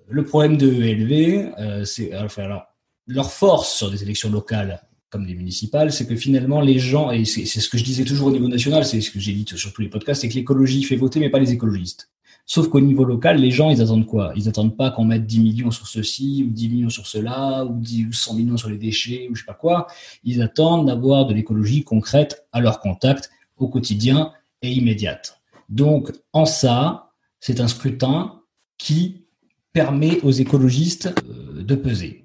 le 0.08 0.24
problème 0.24 0.56
de 0.56 0.70
ELV, 0.70 1.52
euh, 1.58 1.84
c'est 1.84 2.16
enfin, 2.16 2.62
leur 3.08 3.30
force 3.30 3.76
sur 3.76 3.90
des 3.90 4.02
élections 4.04 4.30
locales 4.30 4.87
comme 5.10 5.24
les 5.24 5.34
municipales, 5.34 5.92
c'est 5.92 6.06
que 6.06 6.16
finalement 6.16 6.60
les 6.60 6.78
gens, 6.78 7.10
et 7.10 7.24
c'est 7.24 7.46
ce 7.46 7.68
que 7.68 7.78
je 7.78 7.84
disais 7.84 8.04
toujours 8.04 8.28
au 8.28 8.30
niveau 8.30 8.48
national, 8.48 8.84
c'est 8.84 9.00
ce 9.00 9.10
que 9.10 9.18
j'ai 9.18 9.32
dit 9.32 9.46
sur 9.56 9.72
tous 9.72 9.82
les 9.82 9.88
podcasts, 9.88 10.20
c'est 10.20 10.28
que 10.28 10.34
l'écologie 10.34 10.82
fait 10.82 10.96
voter, 10.96 11.20
mais 11.20 11.30
pas 11.30 11.38
les 11.38 11.52
écologistes. 11.52 12.10
Sauf 12.50 12.68
qu'au 12.68 12.80
niveau 12.80 13.04
local, 13.04 13.38
les 13.38 13.50
gens, 13.50 13.70
ils 13.70 13.82
attendent 13.82 14.06
quoi? 14.06 14.32
Ils 14.34 14.48
attendent 14.48 14.74
pas 14.74 14.90
qu'on 14.90 15.04
mette 15.04 15.26
10 15.26 15.40
millions 15.40 15.70
sur 15.70 15.86
ceci, 15.86 16.46
ou 16.48 16.50
10 16.50 16.68
millions 16.70 16.88
sur 16.88 17.06
cela, 17.06 17.66
ou 17.66 17.78
10 17.78 18.06
ou 18.06 18.12
100 18.12 18.34
millions 18.34 18.56
sur 18.56 18.70
les 18.70 18.78
déchets, 18.78 19.28
ou 19.30 19.34
je 19.34 19.42
sais 19.42 19.46
pas 19.46 19.52
quoi. 19.52 19.86
Ils 20.24 20.40
attendent 20.40 20.86
d'avoir 20.86 21.26
de 21.26 21.34
l'écologie 21.34 21.84
concrète 21.84 22.46
à 22.52 22.60
leur 22.62 22.80
contact, 22.80 23.30
au 23.58 23.68
quotidien 23.68 24.32
et 24.62 24.72
immédiate. 24.72 25.42
Donc, 25.68 26.10
en 26.32 26.46
ça, 26.46 27.12
c'est 27.38 27.60
un 27.60 27.68
scrutin 27.68 28.40
qui 28.78 29.26
permet 29.74 30.20
aux 30.22 30.30
écologistes 30.30 31.12
euh, 31.28 31.62
de 31.62 31.74
peser. 31.74 32.24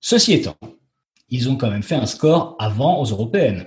Ceci 0.00 0.32
étant, 0.32 0.56
ils 1.28 1.48
ont 1.48 1.56
quand 1.56 1.70
même 1.70 1.82
fait 1.82 1.94
un 1.94 2.06
score 2.06 2.56
avant 2.58 3.00
aux 3.00 3.06
européennes, 3.06 3.66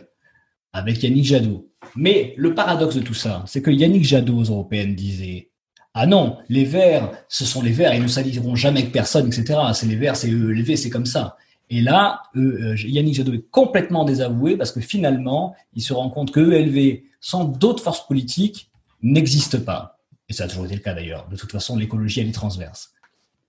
avec 0.73 1.01
Yannick 1.03 1.25
Jadot. 1.25 1.69
Mais 1.95 2.33
le 2.37 2.53
paradoxe 2.53 2.95
de 2.95 3.01
tout 3.01 3.13
ça, 3.13 3.43
c'est 3.47 3.61
que 3.61 3.71
Yannick 3.71 4.03
Jadot 4.03 4.37
aux 4.37 4.43
européennes 4.43 4.95
disait 4.95 5.49
Ah 5.93 6.05
non, 6.05 6.37
les 6.49 6.65
Verts, 6.65 7.11
ce 7.27 7.45
sont 7.45 7.61
les 7.61 7.71
Verts, 7.71 7.93
ils 7.93 8.03
ne 8.03 8.07
s'allieront 8.07 8.55
jamais 8.55 8.81
avec 8.81 8.91
personne, 8.91 9.27
etc. 9.27 9.59
C'est 9.73 9.87
les 9.87 9.95
Verts, 9.95 10.15
c'est 10.15 10.31
eux, 10.31 10.75
c'est 10.75 10.89
comme 10.89 11.05
ça. 11.05 11.37
Et 11.69 11.81
là, 11.81 12.23
euh, 12.35 12.75
Yannick 12.77 13.15
Jadot 13.15 13.33
est 13.33 13.49
complètement 13.51 14.03
désavoué 14.03 14.57
parce 14.57 14.71
que 14.71 14.79
finalement, 14.79 15.55
il 15.73 15.83
se 15.83 15.93
rend 15.93 16.09
compte 16.09 16.31
que 16.31 16.39
ELV, 16.39 17.03
sans 17.19 17.45
d'autres 17.45 17.83
forces 17.83 18.07
politiques, 18.07 18.71
n'existe 19.01 19.59
pas. 19.59 19.99
Et 20.29 20.33
ça 20.33 20.45
a 20.45 20.47
toujours 20.47 20.65
été 20.65 20.75
le 20.75 20.81
cas 20.81 20.93
d'ailleurs. 20.93 21.27
De 21.29 21.35
toute 21.35 21.51
façon, 21.51 21.75
l'écologie, 21.77 22.21
elle 22.21 22.29
est 22.29 22.33
transverse. 22.33 22.93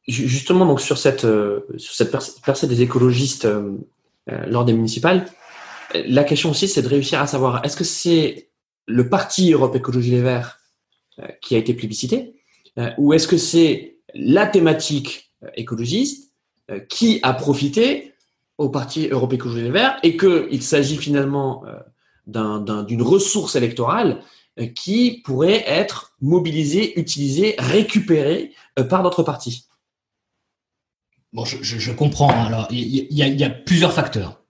Justement, 0.07 0.67
donc 0.67 0.81
sur 0.81 0.99
cette, 0.99 1.25
euh, 1.25 1.67
percée 2.45 2.67
des 2.67 2.83
écologistes 2.83 3.45
euh, 3.45 3.77
lors 4.27 4.65
des 4.65 4.73
municipales. 4.73 5.27
La 5.95 6.25
question 6.25 6.51
aussi, 6.51 6.69
c'est 6.69 6.83
de 6.83 6.89
réussir 6.89 7.21
à 7.21 7.27
savoir 7.27 7.65
est-ce 7.65 7.77
que 7.77 7.85
c'est 7.85 8.51
le 8.87 9.09
parti 9.09 9.53
Europe 9.53 9.75
Écologie 9.75 10.13
Les 10.13 10.23
Verts 10.23 10.59
euh, 11.19 11.27
qui 11.41 11.55
a 11.55 11.59
été 11.59 11.75
plébiscité 11.75 12.35
euh, 12.79 12.91
ou 12.99 13.13
est-ce 13.13 13.27
que 13.27 13.37
c'est 13.37 13.99
la 14.15 14.47
thématique 14.47 15.33
écologiste 15.55 16.33
qui 16.89 17.19
a 17.23 17.33
profité 17.33 18.15
au 18.59 18.69
parti 18.69 19.09
Europe 19.09 19.33
Écologie 19.33 19.63
Les 19.63 19.71
Verts 19.71 19.99
et 20.03 20.17
qu'il 20.17 20.63
s'agit 20.63 20.97
finalement 20.97 21.65
d'une 22.27 23.03
ressource 23.03 23.57
électorale 23.57 24.21
qui 24.75 25.23
pourrait 25.25 25.65
être 25.67 26.13
mobilisée, 26.21 26.99
utilisée, 26.99 27.55
récupérée 27.59 28.53
par 28.89 29.03
d'autres 29.03 29.23
partis? 29.23 29.67
Bon, 31.33 31.45
je, 31.45 31.93
comprends. 31.93 32.31
Hein. 32.31 32.47
Alors, 32.47 32.69
il 32.71 33.07
y, 33.11 33.45
a 33.45 33.51
plusieurs 33.51 33.93
facteurs. 33.93 34.43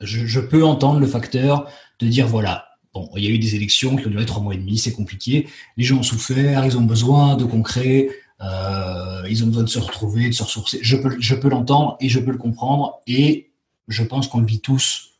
Je, 0.00 0.40
peux 0.40 0.64
entendre 0.64 1.00
le 1.00 1.06
facteur 1.06 1.68
de 1.98 2.06
dire 2.06 2.28
voilà, 2.28 2.68
bon, 2.94 3.10
il 3.16 3.24
y 3.24 3.26
a 3.26 3.30
eu 3.30 3.38
des 3.38 3.56
élections 3.56 3.96
qui 3.96 4.06
ont 4.06 4.10
duré 4.10 4.24
trois 4.24 4.42
mois 4.42 4.54
et 4.54 4.58
demi, 4.58 4.78
c'est 4.78 4.92
compliqué. 4.92 5.48
Les 5.76 5.84
gens 5.84 5.98
ont 5.98 6.02
souffert, 6.04 6.64
ils 6.64 6.78
ont 6.78 6.82
besoin 6.82 7.36
de 7.36 7.44
concret, 7.44 8.08
euh, 8.40 9.22
ils 9.28 9.42
ont 9.42 9.48
besoin 9.48 9.64
de 9.64 9.68
se 9.68 9.80
retrouver, 9.80 10.28
de 10.28 10.34
se 10.34 10.44
ressourcer. 10.44 10.78
Je 10.80 10.96
peux, 10.96 11.16
je 11.18 11.34
peux 11.34 11.48
l'entendre 11.48 11.96
et 12.00 12.08
je 12.08 12.20
peux 12.20 12.30
le 12.30 12.38
comprendre 12.38 13.00
et 13.08 13.50
je 13.88 14.04
pense 14.04 14.28
qu'on 14.28 14.38
le 14.38 14.46
vit 14.46 14.60
tous 14.60 15.14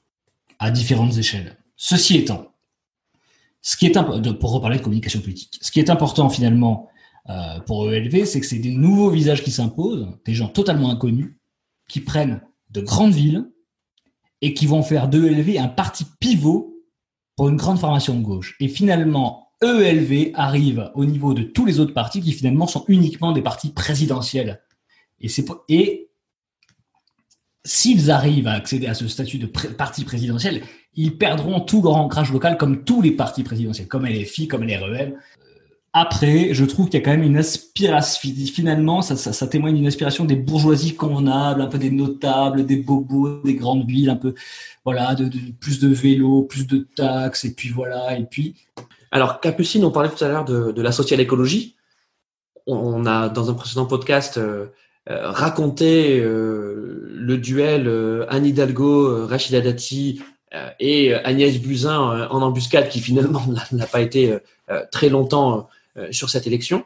à 0.61 0.71
différentes 0.71 1.17
échelles. 1.17 1.57
Ceci 1.77 2.17
étant, 2.17 2.53
ce 3.61 3.77
qui 3.77 3.87
est 3.87 4.39
pour 4.39 4.53
reparler 4.53 4.79
de 4.79 4.83
communication 4.83 5.21
politique, 5.21 5.59
ce 5.61 5.73
qui 5.73 5.81
est 5.81 5.91
important 5.91 6.31
finalement 6.31 6.89
euh, 7.31 7.61
pour 7.61 7.93
ELV, 7.93 8.25
c'est 8.25 8.41
que 8.41 8.47
c'est 8.47 8.59
des 8.59 8.75
nouveaux 8.75 9.11
visages 9.11 9.43
qui 9.43 9.51
s'imposent, 9.51 10.09
des 10.25 10.35
gens 10.35 10.49
totalement 10.49 10.91
inconnus, 10.91 11.35
qui 11.89 12.01
prennent 12.01 12.41
de 12.71 12.81
grandes 12.81 13.15
villes 13.15 13.51
et 14.41 14.55
qui 14.55 14.67
vont 14.67 14.83
faire 14.83 15.09
d'ELV 15.09 15.59
un 15.59 15.69
parti 15.69 16.05
pivot 16.21 16.75
pour 17.37 17.49
une 17.49 17.57
grande 17.57 17.79
formation 17.79 18.19
de 18.19 18.23
gauche. 18.23 18.57
Et 18.61 18.69
finalement, 18.69 19.49
ELV 19.63 20.33
arrive 20.35 20.91
au 20.95 21.05
niveau 21.05 21.35
de 21.35 21.43
tous 21.43 21.65
les 21.65 21.81
autres 21.81 21.95
partis 21.95 22.21
qui 22.21 22.33
finalement 22.33 22.67
sont 22.67 22.85
uniquement 22.89 23.33
des 23.33 23.43
partis 23.43 23.71
présidentiels. 23.71 24.63
Et, 25.21 25.29
et 25.69 26.11
s'ils 27.65 28.11
arrivent 28.11 28.47
à 28.47 28.53
accéder 28.53 28.87
à 28.87 28.95
ce 28.95 29.09
statut 29.09 29.39
de 29.39 29.47
parti 29.47 30.05
présidentiel, 30.05 30.63
ils 30.95 31.19
perdront 31.19 31.61
tout 31.61 31.83
leur 31.83 31.97
ancrage 31.97 32.33
local 32.33 32.57
comme 32.57 32.85
tous 32.85 33.03
les 33.03 33.13
partis 33.13 33.43
présidentiels, 33.43 33.89
comme 33.89 34.07
LFI, 34.07 34.49
comme 34.49 34.65
LREM. 34.65 35.15
Après, 36.01 36.55
je 36.55 36.65
trouve 36.65 36.89
qu'il 36.89 37.01
y 37.01 37.03
a 37.03 37.05
quand 37.05 37.11
même 37.11 37.25
une 37.25 37.37
aspiration, 37.37 38.31
finalement, 38.55 39.03
ça, 39.03 39.47
témoigne 39.49 39.75
d'une 39.75 39.89
aspiration 39.89 40.25
des 40.25 40.37
bourgeoisies 40.37 40.95
convenables, 40.95 41.61
un 41.61 41.67
peu 41.67 41.79
des 41.79 41.91
notables, 41.91 42.65
des 42.65 42.77
bobos, 42.77 43.43
des 43.43 43.55
grandes 43.55 43.85
villes, 43.85 44.09
un 44.09 44.15
peu, 44.15 44.35
voilà, 44.85 45.17
de, 45.17 45.29
plus 45.59 45.81
de 45.81 45.89
vélos, 45.89 46.43
plus 46.43 46.69
de 46.69 46.87
taxes, 46.95 47.45
et 47.47 47.53
puis 47.53 47.71
voilà, 47.71 48.17
et 48.17 48.23
puis. 48.23 48.55
Alors, 49.11 49.41
Capucine, 49.41 49.85
on 49.85 49.91
parlait 49.91 50.09
tout 50.09 50.23
à 50.23 50.29
l'heure 50.29 50.45
de, 50.45 50.81
la 50.81 50.93
social 50.93 51.19
écologie. 51.19 51.75
On 52.69 53.05
a, 53.05 53.29
dans 53.29 53.51
un 53.51 53.55
précédent 53.55 53.87
podcast, 53.87 54.39
euh, 54.39 54.67
euh, 55.11 55.33
raconté 55.33 56.21
euh, 56.21 57.09
le 57.11 57.39
duel 57.39 57.91
Anne 58.29 58.47
Hidalgo, 58.47 59.27
Rachida 59.27 59.61
Dati 59.61 60.23
et 60.79 61.13
Agnès 61.13 61.59
Buzyn 61.59 62.29
en 62.31 62.41
embuscade 62.41 62.89
qui 62.89 63.01
finalement 63.01 63.43
n'a 63.73 63.87
pas 63.87 64.01
été 64.01 64.39
très 64.93 65.09
longtemps 65.09 65.69
sur 66.11 66.31
cette 66.31 66.47
élection. 66.47 66.85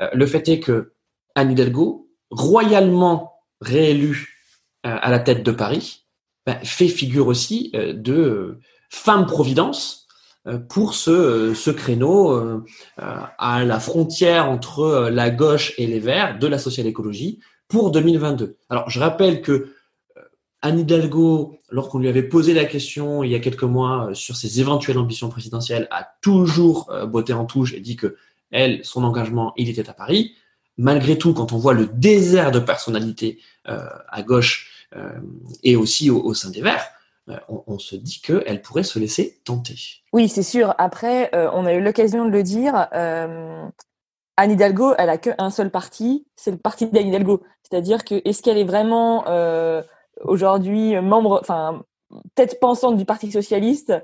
Euh, 0.00 0.08
le 0.12 0.26
fait 0.26 0.48
est 0.48 0.60
que 0.60 0.92
Anne 1.34 1.52
Hidalgo, 1.52 2.08
royalement 2.30 3.34
réélue 3.60 4.38
euh, 4.86 4.96
à 5.00 5.10
la 5.10 5.18
tête 5.18 5.42
de 5.42 5.52
Paris, 5.52 6.06
ben, 6.46 6.58
fait 6.64 6.88
figure 6.88 7.28
aussi 7.28 7.70
de 7.72 8.58
femme 8.90 9.26
providence 9.26 10.08
pour 10.68 10.94
ce, 10.94 11.54
ce 11.54 11.70
créneau 11.70 12.64
à 12.96 13.64
la 13.64 13.78
frontière 13.78 14.50
entre 14.50 15.08
la 15.08 15.30
gauche 15.30 15.72
et 15.78 15.86
les 15.86 16.00
Verts 16.00 16.40
de 16.40 16.48
la 16.48 16.58
social-écologie 16.58 17.38
pour 17.68 17.92
2022. 17.92 18.56
Alors, 18.70 18.90
je 18.90 18.98
rappelle 18.98 19.40
que 19.40 19.72
Anne 20.62 20.80
Hidalgo, 20.80 21.60
lorsqu'on 21.70 22.00
lui 22.00 22.08
avait 22.08 22.24
posé 22.24 22.54
la 22.54 22.64
question 22.64 23.22
il 23.22 23.30
y 23.30 23.36
a 23.36 23.38
quelques 23.38 23.62
mois 23.62 24.10
sur 24.14 24.34
ses 24.34 24.58
éventuelles 24.58 24.98
ambitions 24.98 25.28
présidentielles, 25.28 25.86
a 25.92 26.08
toujours 26.22 26.92
botté 27.06 27.32
en 27.32 27.44
touche 27.44 27.72
et 27.72 27.78
dit 27.78 27.94
que 27.94 28.16
elle, 28.52 28.84
son 28.84 29.02
engagement, 29.02 29.52
il 29.56 29.68
était 29.68 29.88
à 29.88 29.94
Paris. 29.94 30.36
Malgré 30.78 31.18
tout, 31.18 31.34
quand 31.34 31.52
on 31.52 31.58
voit 31.58 31.74
le 31.74 31.86
désert 31.86 32.50
de 32.50 32.58
personnalité 32.58 33.38
euh, 33.68 33.88
à 34.08 34.22
gauche 34.22 34.86
euh, 34.96 35.10
et 35.62 35.76
aussi 35.76 36.10
au, 36.10 36.32
sein 36.34 36.50
des 36.50 36.62
Verts, 36.62 36.86
euh, 37.28 37.36
on, 37.48 37.78
se 37.78 37.96
dit 37.96 38.20
qu'elle 38.20 38.62
pourrait 38.62 38.82
se 38.82 38.98
laisser 38.98 39.40
tenter. 39.44 39.76
Oui, 40.12 40.28
c'est 40.28 40.42
sûr. 40.42 40.74
Après, 40.78 41.30
on 41.34 41.66
a 41.66 41.74
eu 41.74 41.82
l'occasion 41.82 42.24
de 42.24 42.30
le 42.30 42.42
dire. 42.42 42.74
Anne 44.36 44.50
Hidalgo, 44.50 44.94
elle 44.96 45.10
a 45.10 45.18
qu'un 45.18 45.50
seul 45.50 45.70
parti, 45.70 46.26
c'est 46.36 46.50
le 46.50 46.56
parti 46.56 46.86
d'Anne 46.86 47.08
Hidalgo. 47.08 47.42
C'est-à-dire 47.62 48.04
que 48.04 48.20
est-ce 48.24 48.42
qu'elle 48.42 48.58
est 48.58 48.64
vraiment 48.64 49.24
aujourd'hui 50.24 51.00
membre, 51.00 51.38
enfin 51.40 51.82
tête 52.34 52.60
pensante 52.60 52.96
du 52.96 53.04
Parti 53.04 53.30
socialiste? 53.30 53.94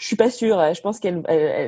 Je 0.00 0.06
suis 0.06 0.16
pas 0.16 0.30
sûre. 0.30 0.74
Je 0.74 0.80
pense 0.80 0.98
qu'elle 0.98 1.22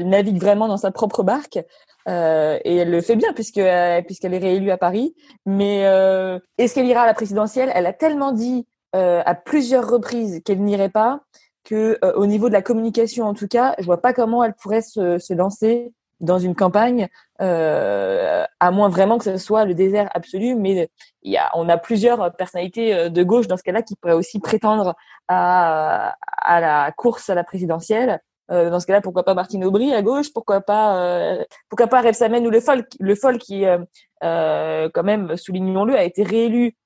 navigue 0.08 0.40
vraiment 0.40 0.66
dans 0.66 0.78
sa 0.78 0.90
propre 0.90 1.22
barque. 1.22 1.60
Euh, 2.08 2.58
et 2.64 2.78
elle 2.78 2.90
le 2.90 3.00
fait 3.00 3.14
bien 3.14 3.32
puisque 3.32 3.58
euh, 3.58 4.02
puisqu'elle 4.02 4.34
est 4.34 4.38
réélue 4.38 4.70
à 4.70 4.78
Paris. 4.78 5.14
Mais 5.46 5.86
euh, 5.86 6.38
est-ce 6.58 6.74
qu'elle 6.74 6.86
ira 6.86 7.02
à 7.02 7.06
la 7.06 7.14
présidentielle? 7.14 7.70
Elle 7.74 7.86
a 7.86 7.92
tellement 7.92 8.32
dit 8.32 8.66
euh, 8.96 9.22
à 9.24 9.34
plusieurs 9.34 9.88
reprises 9.88 10.40
qu'elle 10.44 10.62
n'irait 10.62 10.88
pas 10.88 11.20
que 11.62 11.98
euh, 12.02 12.12
au 12.14 12.26
niveau 12.26 12.48
de 12.48 12.54
la 12.54 12.62
communication, 12.62 13.26
en 13.26 13.34
tout 13.34 13.46
cas, 13.46 13.74
je 13.78 13.84
vois 13.84 14.00
pas 14.00 14.12
comment 14.12 14.42
elle 14.42 14.54
pourrait 14.54 14.82
se, 14.82 15.18
se 15.18 15.34
lancer 15.34 15.92
dans 16.22 16.38
une 16.38 16.54
campagne, 16.54 17.08
à 17.38 18.70
moins 18.70 18.88
vraiment 18.88 19.18
que 19.18 19.24
ce 19.24 19.36
soit 19.36 19.64
le 19.64 19.74
désert 19.74 20.08
absolu. 20.14 20.54
Mais 20.54 20.90
il 21.22 21.32
y 21.32 21.36
a, 21.36 21.50
on 21.54 21.68
a 21.68 21.76
plusieurs 21.76 22.34
personnalités 22.36 23.10
de 23.10 23.22
gauche 23.22 23.48
dans 23.48 23.56
ce 23.56 23.62
cas-là 23.62 23.82
qui 23.82 23.96
pourraient 23.96 24.14
aussi 24.14 24.38
prétendre 24.40 24.94
à, 25.28 26.16
à 26.38 26.60
la 26.60 26.92
course 26.92 27.28
à 27.28 27.34
la 27.34 27.44
présidentielle. 27.44 28.20
Euh, 28.52 28.70
dans 28.70 28.80
ce 28.80 28.86
cas-là, 28.86 29.00
pourquoi 29.00 29.22
pas 29.24 29.34
Martine 29.34 29.64
Aubry 29.64 29.94
à 29.94 30.02
gauche 30.02 30.32
Pourquoi 30.32 30.60
pas 30.60 30.98
euh, 30.98 31.44
pourquoi 31.68 31.86
pas 31.86 32.02
Rebsamen 32.02 32.46
ou 32.46 32.50
le 32.50 32.60
Foll 32.60 32.86
Le 33.00 33.14
Foll 33.14 33.38
qui, 33.38 33.64
euh, 33.64 34.88
quand 34.92 35.02
même, 35.02 35.36
soulignons-le, 35.36 35.96
a 35.96 36.04
été 36.04 36.22
réélu 36.22 36.76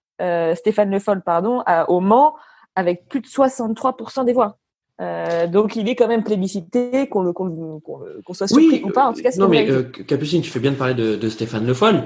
Stéphane 0.55 0.90
Le 0.90 0.99
Foll, 0.99 1.22
pardon, 1.22 1.62
au 1.88 2.01
Mans 2.01 2.37
avec 2.75 3.09
plus 3.09 3.20
de 3.20 3.27
63% 3.27 4.25
des 4.25 4.33
voix. 4.33 4.59
Donc 4.99 5.77
il 5.77 5.89
est 5.89 5.95
quand 5.95 6.09
même 6.09 6.25
plébiscité, 6.25 7.09
qu'on 7.09 7.23
le, 7.23 7.33
qu'on, 7.33 8.35
soit 8.35 8.49
surpris 8.49 8.83
ou 8.83 8.91
pas. 8.91 9.07
En 9.07 9.13
tout 9.13 9.23
cas, 9.23 9.31
non, 9.39 9.49
mais 9.49 9.67
Capucine, 10.07 10.43
tu 10.43 10.51
fais 10.51 10.61
bien 10.61 10.73
de 10.73 10.77
parler 10.77 10.95
de, 10.95 11.17
de 11.17 11.29
Stéphane 11.29 11.67
Le 11.67 11.75
Foll. 11.75 12.03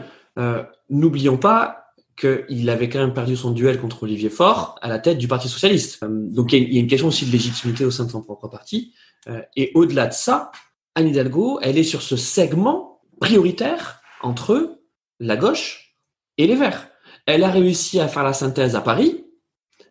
N'oublions 0.88 1.36
pas 1.36 1.80
qu'il 2.20 2.68
avait 2.68 2.88
quand 2.88 2.98
même 2.98 3.14
perdu 3.14 3.34
son 3.34 3.50
duel 3.50 3.80
contre 3.80 4.02
Olivier 4.02 4.28
Faure 4.28 4.76
à 4.82 4.88
la 4.88 4.98
tête 4.98 5.18
du 5.18 5.26
Parti 5.26 5.48
socialiste. 5.48 6.04
donc 6.04 6.52
il 6.52 6.72
y, 6.72 6.76
a 6.76 6.80
une 6.80 6.86
question 6.86 7.08
aussi 7.08 7.24
de 7.26 7.32
légitimité 7.32 7.84
au 7.84 7.90
sein 7.90 8.04
de 8.04 8.10
son 8.10 8.22
propre 8.22 8.48
parti. 8.48 8.92
Euh, 9.28 9.40
et 9.56 9.72
au-delà 9.74 10.06
de 10.06 10.12
ça, 10.12 10.52
Anne 10.94 11.08
Hidalgo, 11.08 11.58
elle 11.62 11.78
est 11.78 11.84
sur 11.84 12.02
ce 12.02 12.16
segment 12.16 13.00
prioritaire 13.20 14.00
entre 14.22 14.78
la 15.18 15.36
gauche 15.36 15.96
et 16.36 16.46
les 16.46 16.56
Verts. 16.56 16.88
Elle 17.26 17.44
a 17.44 17.50
réussi 17.50 18.00
à 18.00 18.08
faire 18.08 18.24
la 18.24 18.32
synthèse 18.32 18.76
à 18.76 18.80
Paris, 18.80 19.24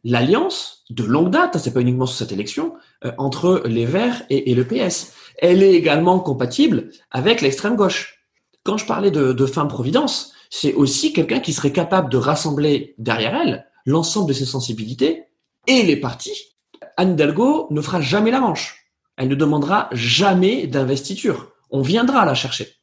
l'alliance 0.04 0.84
de 0.90 1.04
longue 1.04 1.32
date, 1.32 1.58
c'est 1.58 1.74
pas 1.74 1.82
uniquement 1.82 2.06
sur 2.06 2.18
cette 2.18 2.32
élection, 2.32 2.74
euh, 3.06 3.12
entre 3.18 3.64
les 3.66 3.86
Verts 3.86 4.24
et, 4.30 4.54
le 4.54 4.66
PS. 4.66 5.14
Elle 5.38 5.64
est 5.64 5.74
également 5.74 6.20
compatible 6.20 6.92
avec 7.12 7.42
l'extrême 7.42 7.76
gauche. 7.76 8.26
Quand 8.64 8.78
je 8.78 8.86
parlais 8.86 9.12
de, 9.12 9.34
de 9.34 9.46
providence, 9.46 10.34
c'est 10.50 10.74
aussi 10.74 11.14
quelqu'un 11.14 11.40
qui 11.40 11.54
serait 11.54 11.72
capable 11.72 12.10
de 12.10 12.18
rassembler 12.18 12.96
derrière 12.98 13.36
elle 13.36 13.66
l'ensemble 13.86 14.30
de 14.30 14.34
ses 14.34 14.46
sensibilités 14.46 15.26
et 15.68 15.84
les 15.84 15.96
partis. 15.96 16.58
Anne 16.98 17.14
Hidalgo 17.14 17.68
ne 17.72 17.82
fera 17.82 18.02
jamais 18.02 18.32
la 18.32 18.42
manche 18.42 18.80
elle 19.20 19.28
ne 19.28 19.36
demandera 19.36 19.90
jamais 19.92 20.66
d'investiture. 20.66 21.52
On 21.72 21.82
viendra 21.82 22.24
la 22.24 22.34
chercher. 22.34 22.74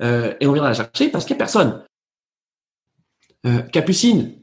Euh, 0.00 0.34
et 0.40 0.46
on 0.46 0.52
viendra 0.52 0.70
la 0.70 0.74
chercher 0.74 1.10
parce 1.10 1.26
qu'il 1.26 1.36
n'y 1.36 1.42
a 1.42 1.44
personne. 1.44 1.84
Euh, 3.46 3.60
Capucine, 3.60 4.39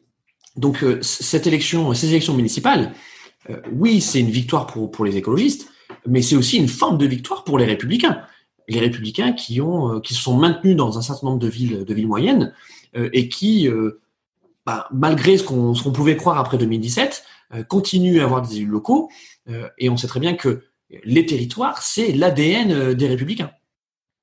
donc 0.57 0.83
euh, 0.83 0.99
cette 1.01 1.47
élection, 1.47 1.93
ces 1.93 2.09
élections 2.09 2.33
municipales, 2.33 2.93
oui, 3.71 4.01
c'est 4.01 4.19
une 4.19 4.29
victoire 4.29 4.67
pour, 4.67 4.91
pour 4.91 5.05
les 5.05 5.15
écologistes, 5.15 5.69
mais 6.05 6.21
c'est 6.21 6.35
aussi 6.35 6.57
une 6.57 6.67
forme 6.67 6.97
de 6.97 7.05
victoire 7.05 7.45
pour 7.45 7.57
les 7.57 7.63
républicains. 7.63 8.21
Les 8.67 8.81
républicains 8.81 9.31
qui, 9.31 9.61
ont, 9.61 10.01
qui 10.01 10.13
se 10.13 10.21
sont 10.21 10.35
maintenus 10.35 10.75
dans 10.75 10.97
un 10.97 11.01
certain 11.01 11.27
nombre 11.27 11.39
de 11.39 11.47
villes, 11.47 11.85
de 11.85 11.93
villes 11.93 12.07
moyennes 12.07 12.53
et 12.93 13.29
qui, 13.29 13.69
bah, 14.65 14.89
malgré 14.91 15.37
ce 15.37 15.43
qu'on 15.43 15.73
pouvait 15.93 16.17
croire 16.17 16.37
après 16.39 16.57
2017, 16.57 17.23
continuent 17.69 18.19
à 18.19 18.25
avoir 18.25 18.41
des 18.41 18.57
élus 18.57 18.65
locaux. 18.65 19.09
et 19.77 19.89
on 19.89 19.95
sait 19.95 20.07
très 20.07 20.19
bien 20.19 20.33
que 20.33 20.63
les 21.03 21.25
territoires, 21.25 21.81
c'est 21.81 22.11
l'ADN 22.11 22.71
euh, 22.71 22.93
des 22.93 23.07
républicains. 23.07 23.51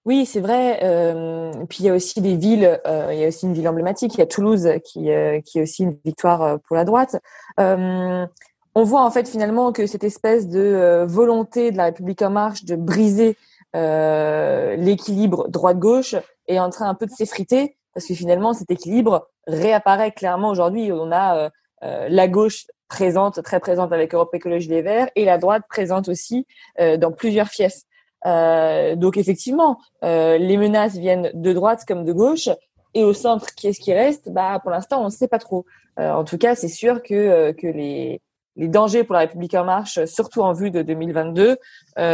Oui, 0.04 0.26
c'est 0.26 0.40
vrai. 0.40 0.80
Euh, 0.82 1.52
puis 1.68 1.78
il 1.80 1.86
y 1.86 1.88
a 1.88 1.94
aussi 1.94 2.20
des 2.20 2.36
villes, 2.36 2.80
euh, 2.86 3.08
il 3.12 3.18
y 3.18 3.24
a 3.24 3.28
aussi 3.28 3.46
une 3.46 3.54
ville 3.54 3.68
emblématique, 3.68 4.14
il 4.14 4.18
y 4.18 4.22
a 4.22 4.26
Toulouse 4.26 4.68
qui, 4.84 5.08
qui 5.44 5.58
est 5.58 5.62
aussi 5.62 5.84
une 5.84 5.96
victoire 6.04 6.60
pour 6.60 6.76
la 6.76 6.84
droite. 6.84 7.16
on 7.58 8.82
voit 8.82 9.04
en 9.04 9.10
fait 9.10 9.28
finalement 9.28 9.72
que 9.72 9.86
cette 9.86 10.04
espèce 10.04 10.48
de 10.48 11.04
volonté 11.08 11.70
de 11.70 11.76
la 11.76 11.84
République 11.84 12.22
en 12.22 12.30
marche 12.30 12.64
de 12.64 12.76
briser 12.76 13.36
l'équilibre 13.72 15.48
droite-gauche 15.48 16.16
est 16.48 16.58
en 16.58 16.70
train 16.70 16.88
un 16.88 16.94
peu 16.94 17.06
de 17.06 17.12
s'effriter 17.12 17.76
parce 17.94 18.06
que 18.06 18.14
finalement 18.14 18.52
cet 18.52 18.70
équilibre 18.70 19.28
réapparaît 19.46 20.12
clairement 20.12 20.50
aujourd'hui. 20.50 20.92
On 20.92 21.12
a 21.12 21.50
la 21.80 22.28
gauche 22.28 22.66
présente, 22.88 23.42
très 23.42 23.60
présente 23.60 23.92
avec 23.92 24.14
Europe 24.14 24.34
Écologie 24.34 24.68
des 24.68 24.82
Verts, 24.82 25.08
et 25.16 25.24
la 25.24 25.38
droite 25.38 25.64
présente 25.68 26.08
aussi 26.08 26.46
euh, 26.80 26.96
dans 26.96 27.12
plusieurs 27.12 27.48
fiefs. 27.48 27.82
Euh, 28.26 28.96
donc 28.96 29.16
effectivement, 29.16 29.80
euh, 30.02 30.38
les 30.38 30.56
menaces 30.56 30.96
viennent 30.96 31.30
de 31.34 31.52
droite 31.52 31.84
comme 31.86 32.04
de 32.04 32.12
gauche, 32.12 32.48
et 32.94 33.04
au 33.04 33.12
centre, 33.12 33.54
qui 33.54 33.66
est-ce 33.68 33.80
qui 33.80 33.92
reste? 33.92 34.30
Bah 34.30 34.58
pour 34.62 34.70
l'instant, 34.70 35.02
on 35.02 35.06
ne 35.06 35.10
sait 35.10 35.28
pas 35.28 35.38
trop. 35.38 35.66
en 35.98 36.24
tout 36.24 36.38
cas, 36.38 36.54
c'est 36.54 36.68
sûr 36.68 37.02
que 37.02 37.52
que 37.52 37.66
les 37.66 38.20
les 38.56 38.68
dangers 38.68 39.02
pour 39.02 39.14
la 39.14 39.20
République 39.20 39.54
en 39.54 39.64
marche, 39.64 40.04
surtout 40.04 40.42
en 40.42 40.52
vue 40.52 40.70
de 40.70 40.82
2022, 40.82 41.56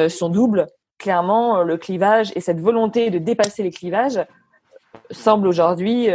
sont 0.09 0.29
doubles. 0.31 0.69
Clairement, 0.99 1.63
le 1.63 1.77
clivage 1.77 2.33
et 2.35 2.41
cette 2.41 2.61
volonté 2.61 3.11
de 3.11 3.19
dépasser 3.19 3.63
les 3.63 3.71
clivages 3.71 4.21
semble 5.11 5.47
aujourd'hui 5.47 6.09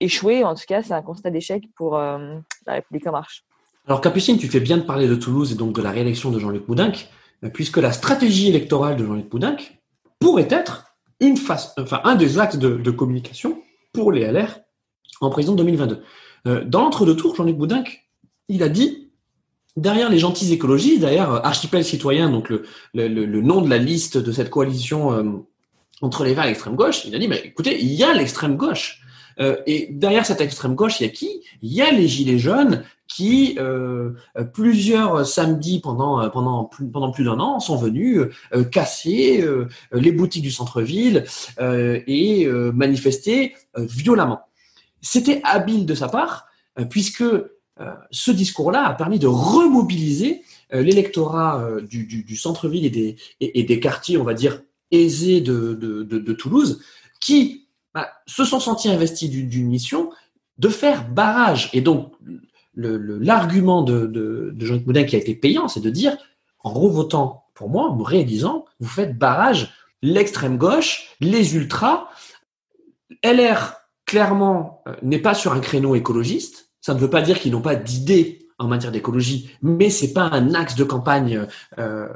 échouer. 0.00 0.44
En 0.44 0.54
tout 0.54 0.64
cas, 0.68 0.82
c'est 0.82 0.94
un 0.94 1.02
constat 1.02 1.30
d'échec 1.30 1.64
pour 1.76 1.96
la 1.96 2.42
République 2.68 3.08
en 3.08 3.12
marche. 3.12 3.44
Alors 3.86 4.00
Capucine, 4.00 4.38
tu 4.38 4.46
fais 4.46 4.60
bien 4.60 4.76
de 4.76 4.82
parler 4.82 5.08
de 5.08 5.16
Toulouse 5.16 5.50
et 5.50 5.56
donc 5.56 5.74
de 5.74 5.82
la 5.82 5.90
réélection 5.90 6.30
de 6.30 6.38
Jean-Luc 6.38 6.62
euh, 6.68 6.92
puisque 7.50 7.78
la 7.78 7.92
stratégie 7.92 8.48
électorale 8.48 8.96
de 8.96 9.04
Jean-Luc 9.04 9.28
Boudinck 9.28 9.78
pourrait 10.20 10.48
être 10.50 10.94
une 11.20 11.36
face, 11.36 11.74
un 12.04 12.14
des 12.14 12.38
axes 12.38 12.58
de, 12.58 12.90
communication 12.90 13.62
pour 13.92 14.12
les 14.12 14.30
LR 14.30 14.60
en 15.20 15.30
président 15.30 15.54
2022. 15.54 16.02
Euh, 16.46 16.64
dans 16.64 16.82
l'entre-deux 16.82 17.16
tours, 17.16 17.34
Jean-Luc 17.36 17.56
Boudinck, 17.56 18.08
il 18.48 18.62
a 18.62 18.68
dit 18.68 19.10
derrière 19.76 20.10
les 20.10 20.18
gentils 20.18 20.52
écologistes, 20.52 21.00
derrière 21.00 21.32
euh, 21.32 21.40
Archipel 21.42 21.84
citoyen, 21.84 22.30
donc 22.30 22.50
le, 22.50 23.40
nom 23.40 23.60
de 23.60 23.70
la 23.70 23.78
liste 23.78 24.18
de 24.18 24.32
cette 24.32 24.50
coalition 24.50 25.44
entre 26.00 26.24
les 26.24 26.34
Verts 26.34 26.44
et 26.44 26.48
l'extrême 26.48 26.74
gauche, 26.74 27.04
il 27.04 27.14
a 27.14 27.18
dit 27.18 27.28
mais 27.28 27.40
écoutez, 27.44 27.80
il 27.80 27.92
y 27.92 28.02
a 28.02 28.12
l'extrême 28.12 28.56
gauche. 28.56 29.01
Euh, 29.40 29.56
et 29.66 29.88
derrière 29.90 30.26
cette 30.26 30.40
extrême 30.40 30.74
gauche, 30.74 31.00
il 31.00 31.04
y 31.04 31.06
a 31.06 31.12
qui? 31.12 31.42
Il 31.62 31.72
y 31.72 31.82
a 31.82 31.90
les 31.90 32.08
gilets 32.08 32.38
jaunes 32.38 32.84
qui, 33.08 33.56
euh, 33.58 34.12
plusieurs 34.54 35.26
samedis 35.26 35.80
pendant 35.80 36.28
pendant 36.30 36.64
plus, 36.64 36.88
pendant 36.88 37.10
plus 37.10 37.24
d'un 37.24 37.40
an, 37.40 37.60
sont 37.60 37.76
venus 37.76 38.22
casser 38.70 39.46
les 39.92 40.12
boutiques 40.12 40.42
du 40.42 40.50
centre-ville 40.50 41.24
et 41.60 42.46
manifester 42.72 43.54
violemment. 43.76 44.40
C'était 45.02 45.42
habile 45.44 45.84
de 45.84 45.94
sa 45.94 46.08
part, 46.08 46.46
puisque 46.88 47.24
ce 48.10 48.30
discours-là 48.30 48.86
a 48.86 48.94
permis 48.94 49.18
de 49.18 49.26
remobiliser 49.26 50.42
l'électorat 50.72 51.62
du, 51.82 52.06
du, 52.06 52.36
centre-ville 52.36 52.86
et 52.86 52.90
des, 52.90 53.16
et, 53.40 53.62
des 53.62 53.78
quartiers, 53.78 54.16
on 54.16 54.24
va 54.24 54.32
dire, 54.32 54.62
aisés 54.90 55.42
de, 55.42 55.74
de 55.74 56.32
Toulouse, 56.32 56.80
qui 57.20 57.61
bah, 57.94 58.10
se 58.26 58.44
sont 58.44 58.60
sentis 58.60 58.88
investis 58.88 59.30
d'une 59.30 59.68
mission 59.68 60.10
de 60.58 60.68
faire 60.68 61.08
barrage. 61.08 61.70
Et 61.72 61.80
donc, 61.80 62.12
l'argument 62.74 63.82
de, 63.82 64.54
Jean-Luc 64.58 64.86
Moudin 64.86 65.04
qui 65.04 65.16
a 65.16 65.18
été 65.18 65.34
payant, 65.34 65.68
c'est 65.68 65.80
de 65.80 65.90
dire, 65.90 66.16
en 66.60 66.70
revotant 66.70 67.46
pour 67.54 67.68
moi, 67.68 67.90
en 67.90 67.96
me 67.96 68.02
réalisant, 68.02 68.64
vous 68.80 68.88
faites 68.88 69.18
barrage 69.18 69.72
l'extrême 70.02 70.56
gauche, 70.56 71.14
les 71.20 71.54
ultras. 71.54 72.08
LR, 73.22 73.74
clairement, 74.06 74.82
euh, 74.88 74.94
n'est 75.02 75.18
pas 75.18 75.34
sur 75.34 75.52
un 75.52 75.60
créneau 75.60 75.94
écologiste. 75.94 76.70
Ça 76.80 76.94
ne 76.94 76.98
veut 76.98 77.10
pas 77.10 77.22
dire 77.22 77.38
qu'ils 77.38 77.52
n'ont 77.52 77.60
pas 77.60 77.76
d'idées 77.76 78.41
en 78.62 78.68
matière 78.68 78.92
d'écologie, 78.92 79.50
mais 79.62 79.90
c'est 79.90 80.12
pas 80.12 80.28
un 80.32 80.54
axe 80.54 80.74
de 80.74 80.84
campagne 80.84 81.46
euh, 81.78 82.08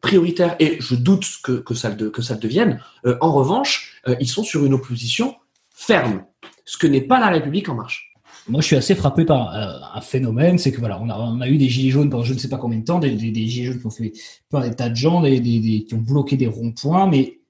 prioritaire 0.00 0.56
et 0.60 0.76
je 0.80 0.94
doute 0.94 1.26
que, 1.42 1.52
que, 1.52 1.74
ça, 1.74 1.90
le, 1.90 2.10
que 2.10 2.22
ça 2.22 2.34
devienne. 2.34 2.80
Euh, 3.06 3.16
en 3.20 3.32
revanche, 3.32 4.00
euh, 4.08 4.14
ils 4.20 4.28
sont 4.28 4.42
sur 4.42 4.64
une 4.64 4.74
opposition 4.74 5.34
ferme, 5.70 6.24
ce 6.64 6.78
que 6.78 6.86
n'est 6.86 7.00
pas 7.00 7.18
la 7.18 7.28
République 7.28 7.68
en 7.68 7.74
marche. 7.74 8.12
Moi, 8.46 8.60
je 8.60 8.66
suis 8.66 8.76
assez 8.76 8.94
frappé 8.94 9.24
par 9.24 9.54
un 9.94 10.00
phénomène, 10.02 10.58
c'est 10.58 10.70
que 10.70 10.78
voilà, 10.78 11.00
on 11.00 11.08
a, 11.08 11.16
on 11.18 11.40
a, 11.40 11.48
eu 11.48 11.56
des 11.56 11.70
gilets 11.70 11.90
jaunes 11.90 12.10
pendant 12.10 12.24
je 12.24 12.34
ne 12.34 12.38
sais 12.38 12.50
pas 12.50 12.58
combien 12.58 12.78
de 12.78 12.84
temps, 12.84 12.98
des 12.98 13.18
gilets 13.18 13.64
jaunes 13.64 13.80
qui 13.80 13.86
ont 13.86 13.90
fait 13.90 14.12
peur 14.50 14.60
des 14.60 14.74
tas 14.74 14.90
de 14.90 14.94
gens, 14.96 15.22
des, 15.22 15.40
des 15.40 15.84
qui 15.88 15.94
ont 15.94 16.02
bloqué 16.02 16.36
des 16.36 16.46
ronds-points, 16.46 17.06
mais 17.06 17.40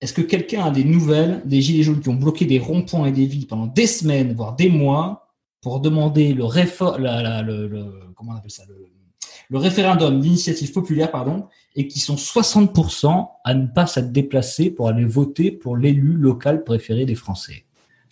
est-ce 0.00 0.12
que 0.12 0.22
quelqu'un 0.22 0.64
a 0.64 0.70
des 0.72 0.82
nouvelles 0.82 1.42
des 1.44 1.60
gilets 1.60 1.84
jaunes 1.84 2.00
qui 2.00 2.08
ont 2.08 2.14
bloqué 2.14 2.46
des 2.46 2.58
ronds-points 2.58 3.06
et 3.06 3.12
des 3.12 3.26
villes 3.26 3.46
pendant 3.46 3.66
des 3.66 3.86
semaines, 3.86 4.34
voire 4.34 4.56
des 4.56 4.68
mois, 4.68 5.29
pour 5.60 5.80
demander 5.80 6.32
le, 6.32 6.42
le, 6.42 8.12
comment 8.14 8.32
on 8.32 8.36
appelle 8.36 8.50
ça, 8.50 8.64
le, 8.68 9.58
référendum 9.58 10.20
d'initiative 10.20 10.72
populaire, 10.72 11.10
pardon, 11.10 11.48
et 11.74 11.88
qui 11.88 11.98
sont 11.98 12.14
60% 12.14 13.28
à 13.44 13.54
ne 13.54 13.66
pas 13.66 13.86
s'être 13.86 14.12
déplacés 14.12 14.70
pour 14.70 14.88
aller 14.88 15.04
voter 15.04 15.50
pour 15.50 15.76
l'élu 15.76 16.12
local 16.12 16.62
préféré 16.62 17.04
des 17.04 17.16
Français. 17.16 17.64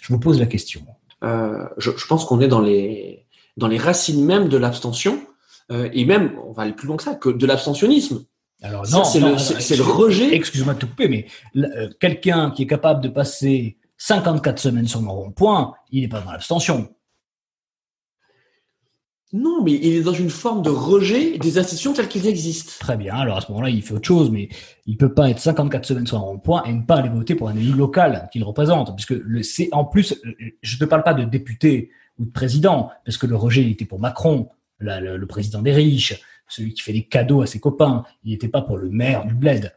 Je 0.02 0.12
vous 0.12 0.18
pose 0.18 0.40
la 0.40 0.46
question. 0.46 0.84
Euh, 1.24 1.64
je, 1.78 1.90
pense 2.06 2.24
qu'on 2.24 2.40
est 2.40 2.48
dans 2.48 2.60
les, 2.60 3.26
dans 3.56 3.68
les 3.68 3.78
racines 3.78 4.24
même 4.24 4.48
de 4.48 4.56
l'abstention, 4.56 5.20
euh, 5.70 5.88
et 5.92 6.04
même, 6.04 6.32
on 6.46 6.52
va 6.52 6.62
aller 6.62 6.72
plus 6.72 6.86
loin 6.88 6.96
que 6.96 7.02
ça, 7.02 7.14
que 7.14 7.28
de 7.28 7.46
l'abstentionnisme. 7.46 8.24
Alors 8.62 8.88
non, 8.90 9.04
c'est 9.04 9.20
le, 9.20 9.82
rejet. 9.82 10.34
Excuse-moi 10.34 10.74
de 10.74 10.80
te 10.80 10.86
couper, 10.86 11.08
mais 11.08 11.26
euh, 11.56 11.88
quelqu'un 12.00 12.50
qui 12.50 12.64
est 12.64 12.66
capable 12.66 13.00
de 13.00 13.08
passer 13.08 13.78
54 13.98 14.58
semaines 14.58 14.88
sur 14.88 15.00
mon 15.00 15.12
rond-point, 15.12 15.74
il 15.90 16.02
n'est 16.02 16.08
pas 16.08 16.20
dans 16.20 16.32
l'abstention. 16.32 16.88
Non, 19.32 19.62
mais 19.62 19.72
il 19.72 19.94
est 19.94 20.02
dans 20.02 20.14
une 20.14 20.30
forme 20.30 20.62
de 20.62 20.70
rejet 20.70 21.36
des 21.36 21.58
institutions 21.58 21.92
telles 21.92 22.08
qu'elles 22.08 22.26
existent. 22.26 22.72
Très 22.80 22.96
bien. 22.96 23.14
Alors 23.14 23.36
à 23.36 23.40
ce 23.42 23.52
moment-là, 23.52 23.68
il 23.68 23.82
fait 23.82 23.92
autre 23.92 24.06
chose, 24.06 24.30
mais 24.30 24.48
il 24.86 24.96
peut 24.96 25.12
pas 25.12 25.28
être 25.28 25.38
54 25.38 25.84
semaines 25.84 26.06
sur 26.06 26.16
un 26.16 26.20
rond-point 26.20 26.62
et 26.64 26.72
ne 26.72 26.82
pas 26.82 26.96
aller 26.96 27.10
voter 27.10 27.34
pour 27.34 27.48
un 27.48 27.56
élu 27.56 27.72
local 27.72 28.28
qu'il 28.32 28.42
représente, 28.42 28.94
puisque 28.94 29.10
le 29.10 29.42
c'est 29.42 29.68
en 29.72 29.84
plus, 29.84 30.14
je 30.62 30.76
ne 30.82 30.88
parle 30.88 31.02
pas 31.02 31.12
de 31.12 31.24
député 31.24 31.90
ou 32.18 32.24
de 32.24 32.30
président, 32.30 32.90
parce 33.04 33.18
que 33.18 33.26
le 33.26 33.36
rejet 33.36 33.62
il 33.62 33.70
était 33.70 33.84
pour 33.84 34.00
Macron, 34.00 34.48
le, 34.78 35.24
président 35.26 35.60
des 35.60 35.72
riches, 35.72 36.18
celui 36.48 36.72
qui 36.72 36.82
fait 36.82 36.94
des 36.94 37.04
cadeaux 37.04 37.42
à 37.42 37.46
ses 37.46 37.60
copains. 37.60 38.04
Il 38.24 38.30
n'était 38.30 38.48
pas 38.48 38.62
pour 38.62 38.78
le 38.78 38.88
maire 38.88 39.26
du 39.26 39.34
bled. 39.34 39.74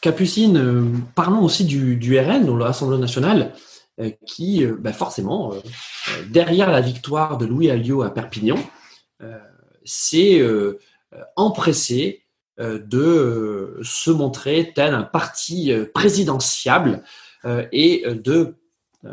Capucine, 0.00 0.56
euh, 0.58 0.84
parlons 1.14 1.42
aussi 1.42 1.64
du, 1.64 1.96
du 1.96 2.18
RN, 2.18 2.44
donc 2.44 2.58
l'Assemblée 2.58 2.98
nationale. 2.98 3.52
Euh, 4.00 4.10
qui, 4.26 4.64
euh, 4.64 4.74
bah, 4.78 4.94
forcément, 4.94 5.52
euh, 5.52 5.58
derrière 6.30 6.70
la 6.70 6.80
victoire 6.80 7.36
de 7.36 7.44
Louis 7.44 7.70
Alliot 7.70 8.02
à 8.02 8.10
Perpignan, 8.10 8.56
s'est 9.84 10.42
empressé 11.36 12.24
de 12.58 13.78
se 13.82 14.10
montrer 14.10 14.72
tel 14.74 14.94
un 14.94 15.04
parti 15.04 15.72
présidentiable 15.94 17.04
et 17.70 18.04
de 18.08 18.56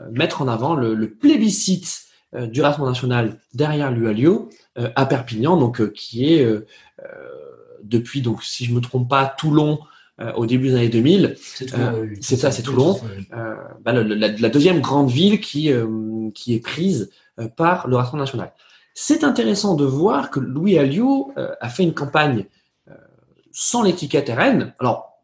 mettre 0.09 0.41
en 0.41 0.47
avant 0.47 0.73
le, 0.73 1.13
plébiscite 1.13 2.05
du 2.33 2.61
Rassemblement 2.61 2.89
national 2.89 3.39
derrière 3.53 3.91
Louis 3.91 4.07
Alliot 4.07 4.49
à 4.75 5.05
Perpignan, 5.05 5.57
donc 5.57 5.91
qui 5.93 6.33
est 6.33 6.47
depuis 7.83 8.23
donc 8.23 8.43
si 8.43 8.65
je 8.65 8.73
me 8.73 8.81
trompe 8.81 9.07
pas 9.07 9.27
Toulon 9.27 9.79
euh, 10.21 10.33
au 10.33 10.45
début 10.45 10.67
des 10.69 10.75
années 10.75 10.89
2000. 10.89 11.35
C'est 11.39 11.73
euh, 11.75 12.13
ça, 12.21 12.51
c'est 12.51 12.61
Toulon. 12.61 12.99
Euh, 13.33 13.55
bah, 13.81 13.93
la, 13.93 14.49
deuxième 14.49 14.81
grande 14.81 15.09
ville 15.09 15.39
qui, 15.39 15.71
qui 16.33 16.55
est 16.55 16.59
prise 16.59 17.09
par 17.55 17.87
le 17.87 17.95
Rassemblement 17.95 18.25
national. 18.25 18.53
C'est 18.93 19.23
intéressant 19.23 19.75
de 19.75 19.85
voir 19.85 20.29
que 20.29 20.41
Louis 20.41 20.77
Alliot 20.77 21.31
a 21.37 21.69
fait 21.69 21.83
une 21.83 21.93
campagne 21.93 22.47
sans 23.53 23.81
l'étiquette 23.81 24.29
RN. 24.29 24.73
Alors, 24.79 25.23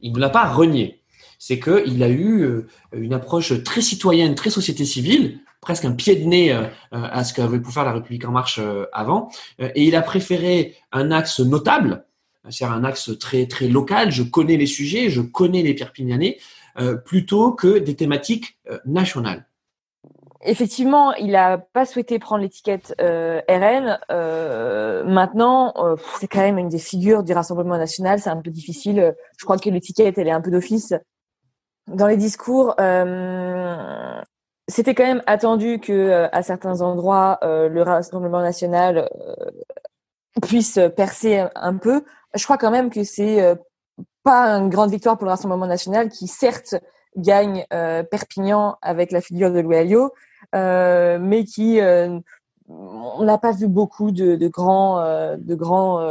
il 0.00 0.12
ne 0.12 0.20
l'a 0.20 0.30
pas 0.30 0.44
renié. 0.44 1.02
C'est 1.40 1.58
qu'il 1.58 2.00
a 2.04 2.08
eu 2.08 2.64
une 2.92 3.12
approche 3.12 3.60
très 3.64 3.80
citoyenne, 3.80 4.36
très 4.36 4.50
société 4.50 4.84
civile, 4.84 5.40
presque 5.60 5.84
un 5.84 5.92
pied 5.92 6.14
de 6.14 6.26
nez 6.26 6.56
à 6.92 7.24
ce 7.24 7.34
qu'avait 7.34 7.58
pu 7.58 7.72
faire 7.72 7.84
la 7.84 7.92
République 7.92 8.24
en 8.24 8.30
marche 8.30 8.60
avant. 8.92 9.30
Et 9.58 9.82
il 9.82 9.96
a 9.96 10.02
préféré 10.02 10.76
un 10.92 11.10
axe 11.10 11.40
notable 11.40 12.05
c'est 12.50 12.64
un 12.64 12.84
axe 12.84 13.16
très 13.18 13.46
très 13.46 13.68
local. 13.68 14.10
Je 14.10 14.22
connais 14.22 14.56
les 14.56 14.66
sujets, 14.66 15.10
je 15.10 15.20
connais 15.20 15.62
les 15.62 15.74
Perpignanais, 15.74 16.38
euh, 16.78 16.96
plutôt 16.96 17.52
que 17.52 17.78
des 17.78 17.94
thématiques 17.94 18.58
euh, 18.70 18.78
nationales. 18.84 19.46
Effectivement, 20.42 21.14
il 21.14 21.32
n'a 21.32 21.58
pas 21.58 21.86
souhaité 21.86 22.18
prendre 22.18 22.42
l'étiquette 22.42 22.94
euh, 23.00 23.40
RN. 23.48 23.98
maintenant, 25.10 25.74
c'est 26.20 26.28
quand 26.28 26.40
même 26.40 26.58
une 26.58 26.68
des 26.68 26.78
figures 26.78 27.24
du 27.24 27.32
Rassemblement 27.32 27.78
national. 27.78 28.20
C'est 28.20 28.30
un 28.30 28.40
peu 28.40 28.50
difficile. 28.50 29.14
Je 29.38 29.44
crois 29.44 29.58
que 29.58 29.70
l'étiquette, 29.70 30.18
elle 30.18 30.28
est 30.28 30.32
un 30.32 30.42
peu 30.42 30.50
d'office. 30.50 30.94
Dans 31.88 32.06
les 32.06 32.16
discours, 32.16 32.74
c'était 34.68 34.94
quand 34.94 35.06
même 35.06 35.22
attendu 35.26 35.80
que, 35.80 36.28
à 36.30 36.42
certains 36.42 36.80
endroits, 36.80 37.40
le 37.42 37.82
Rassemblement 37.82 38.42
national 38.42 39.08
puisse 40.42 40.78
percer 40.96 41.44
un 41.54 41.76
peu 41.76 42.04
je 42.36 42.44
crois 42.44 42.58
quand 42.58 42.70
même 42.70 42.90
que 42.90 43.04
c'est 43.04 43.42
euh, 43.42 43.54
pas 44.22 44.48
une 44.50 44.68
grande 44.68 44.90
victoire 44.90 45.16
pour 45.16 45.26
le 45.26 45.30
Rassemblement 45.30 45.66
national 45.66 46.08
qui 46.08 46.26
certes 46.26 46.74
gagne 47.16 47.64
euh, 47.72 48.02
Perpignan 48.02 48.76
avec 48.82 49.12
la 49.12 49.20
figure 49.20 49.52
de 49.52 49.60
Louis 49.60 49.76
Alliot, 49.76 50.10
euh, 50.54 51.18
mais 51.20 51.44
qui 51.44 51.80
on 52.68 53.22
n'a 53.22 53.38
pas 53.38 53.52
vu 53.52 53.68
beaucoup 53.68 54.10
de, 54.10 54.48
grands, 54.48 55.00
de 55.38 55.54
grands 55.54 56.04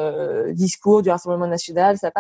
discours 0.54 1.02
du 1.02 1.10
Rassemblement 1.10 1.48
national. 1.48 1.98
Ça. 1.98 2.12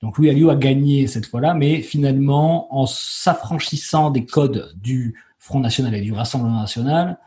Donc 0.00 0.16
Louis 0.16 0.30
Alliot 0.30 0.50
a 0.50 0.54
gagné 0.54 1.08
cette 1.08 1.26
fois-là, 1.26 1.54
mais 1.54 1.82
finalement, 1.82 2.72
en 2.72 2.86
s'affranchissant 2.86 4.10
des 4.10 4.24
codes 4.24 4.72
du 4.76 5.20
Front 5.42 5.60
National 5.60 5.94
et 5.94 6.02
du 6.02 6.12
Rassemblement 6.12 6.60
National, 6.60 7.18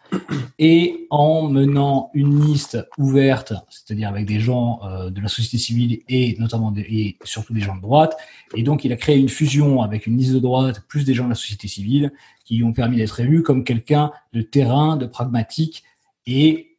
et 0.59 1.07
en 1.09 1.49
menant 1.49 2.11
une 2.13 2.45
liste 2.45 2.77
ouverte, 2.99 3.53
c'est-à-dire 3.71 4.07
avec 4.07 4.27
des 4.27 4.39
gens 4.39 4.81
euh, 4.83 5.09
de 5.09 5.19
la 5.19 5.27
société 5.27 5.57
civile 5.57 6.01
et 6.07 6.37
notamment 6.39 6.71
des, 6.71 6.81
et 6.81 7.17
surtout 7.23 7.55
des 7.55 7.61
gens 7.61 7.75
de 7.75 7.81
droite. 7.81 8.15
Et 8.55 8.61
donc, 8.61 8.85
il 8.85 8.93
a 8.93 8.97
créé 8.97 9.17
une 9.17 9.29
fusion 9.29 9.81
avec 9.81 10.05
une 10.05 10.15
liste 10.15 10.31
de 10.31 10.39
droite 10.39 10.83
plus 10.87 11.05
des 11.05 11.15
gens 11.15 11.23
de 11.23 11.29
la 11.29 11.35
société 11.35 11.67
civile 11.67 12.13
qui 12.45 12.63
ont 12.63 12.71
permis 12.71 12.97
d'être 12.97 13.19
élus 13.19 13.41
comme 13.41 13.63
quelqu'un 13.63 14.11
de 14.31 14.43
terrain, 14.43 14.95
de 14.95 15.07
pragmatique 15.07 15.83
et 16.27 16.77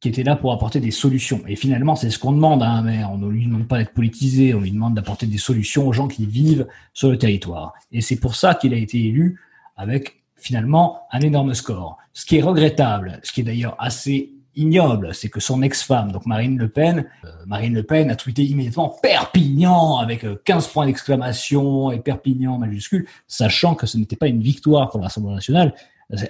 qui 0.00 0.08
était 0.10 0.22
là 0.22 0.36
pour 0.36 0.52
apporter 0.52 0.80
des 0.80 0.90
solutions. 0.90 1.40
Et 1.48 1.56
finalement, 1.56 1.96
c'est 1.96 2.10
ce 2.10 2.18
qu'on 2.18 2.32
demande 2.32 2.62
à 2.62 2.68
un 2.68 2.82
maire. 2.82 3.10
On 3.10 3.16
ne 3.16 3.28
lui 3.28 3.46
demande 3.46 3.66
pas 3.66 3.78
d'être 3.78 3.94
politisé, 3.94 4.52
on 4.52 4.60
lui 4.60 4.70
demande 4.70 4.94
d'apporter 4.94 5.26
des 5.26 5.38
solutions 5.38 5.88
aux 5.88 5.94
gens 5.94 6.08
qui 6.08 6.26
vivent 6.26 6.66
sur 6.92 7.10
le 7.10 7.16
territoire. 7.16 7.72
Et 7.90 8.02
c'est 8.02 8.20
pour 8.20 8.34
ça 8.34 8.54
qu'il 8.54 8.74
a 8.74 8.76
été 8.76 9.02
élu 9.02 9.40
avec 9.74 10.17
finalement 10.38 11.02
un 11.12 11.20
énorme 11.20 11.54
score. 11.54 11.98
Ce 12.12 12.24
qui 12.24 12.38
est 12.38 12.42
regrettable, 12.42 13.20
ce 13.22 13.32
qui 13.32 13.40
est 13.42 13.44
d'ailleurs 13.44 13.76
assez 13.78 14.32
ignoble, 14.56 15.14
c'est 15.14 15.28
que 15.28 15.40
son 15.40 15.62
ex-femme, 15.62 16.10
donc 16.10 16.26
Marine 16.26 16.58
Le 16.58 16.68
Pen, 16.68 17.06
euh, 17.24 17.28
Marine 17.46 17.74
Le 17.74 17.84
Pen 17.84 18.10
a 18.10 18.16
tweeté 18.16 18.44
immédiatement 18.44 18.96
Perpignan 19.02 19.98
avec 19.98 20.26
15 20.44 20.66
euh, 20.66 20.72
points 20.72 20.86
d'exclamation 20.86 21.92
et 21.92 22.00
Perpignan 22.00 22.58
majuscule, 22.58 23.06
sachant 23.28 23.74
que 23.74 23.86
ce 23.86 23.96
n'était 23.98 24.16
pas 24.16 24.26
une 24.26 24.42
victoire 24.42 24.90
pour 24.90 25.00
l'Assemblée 25.00 25.34
nationale, 25.34 25.74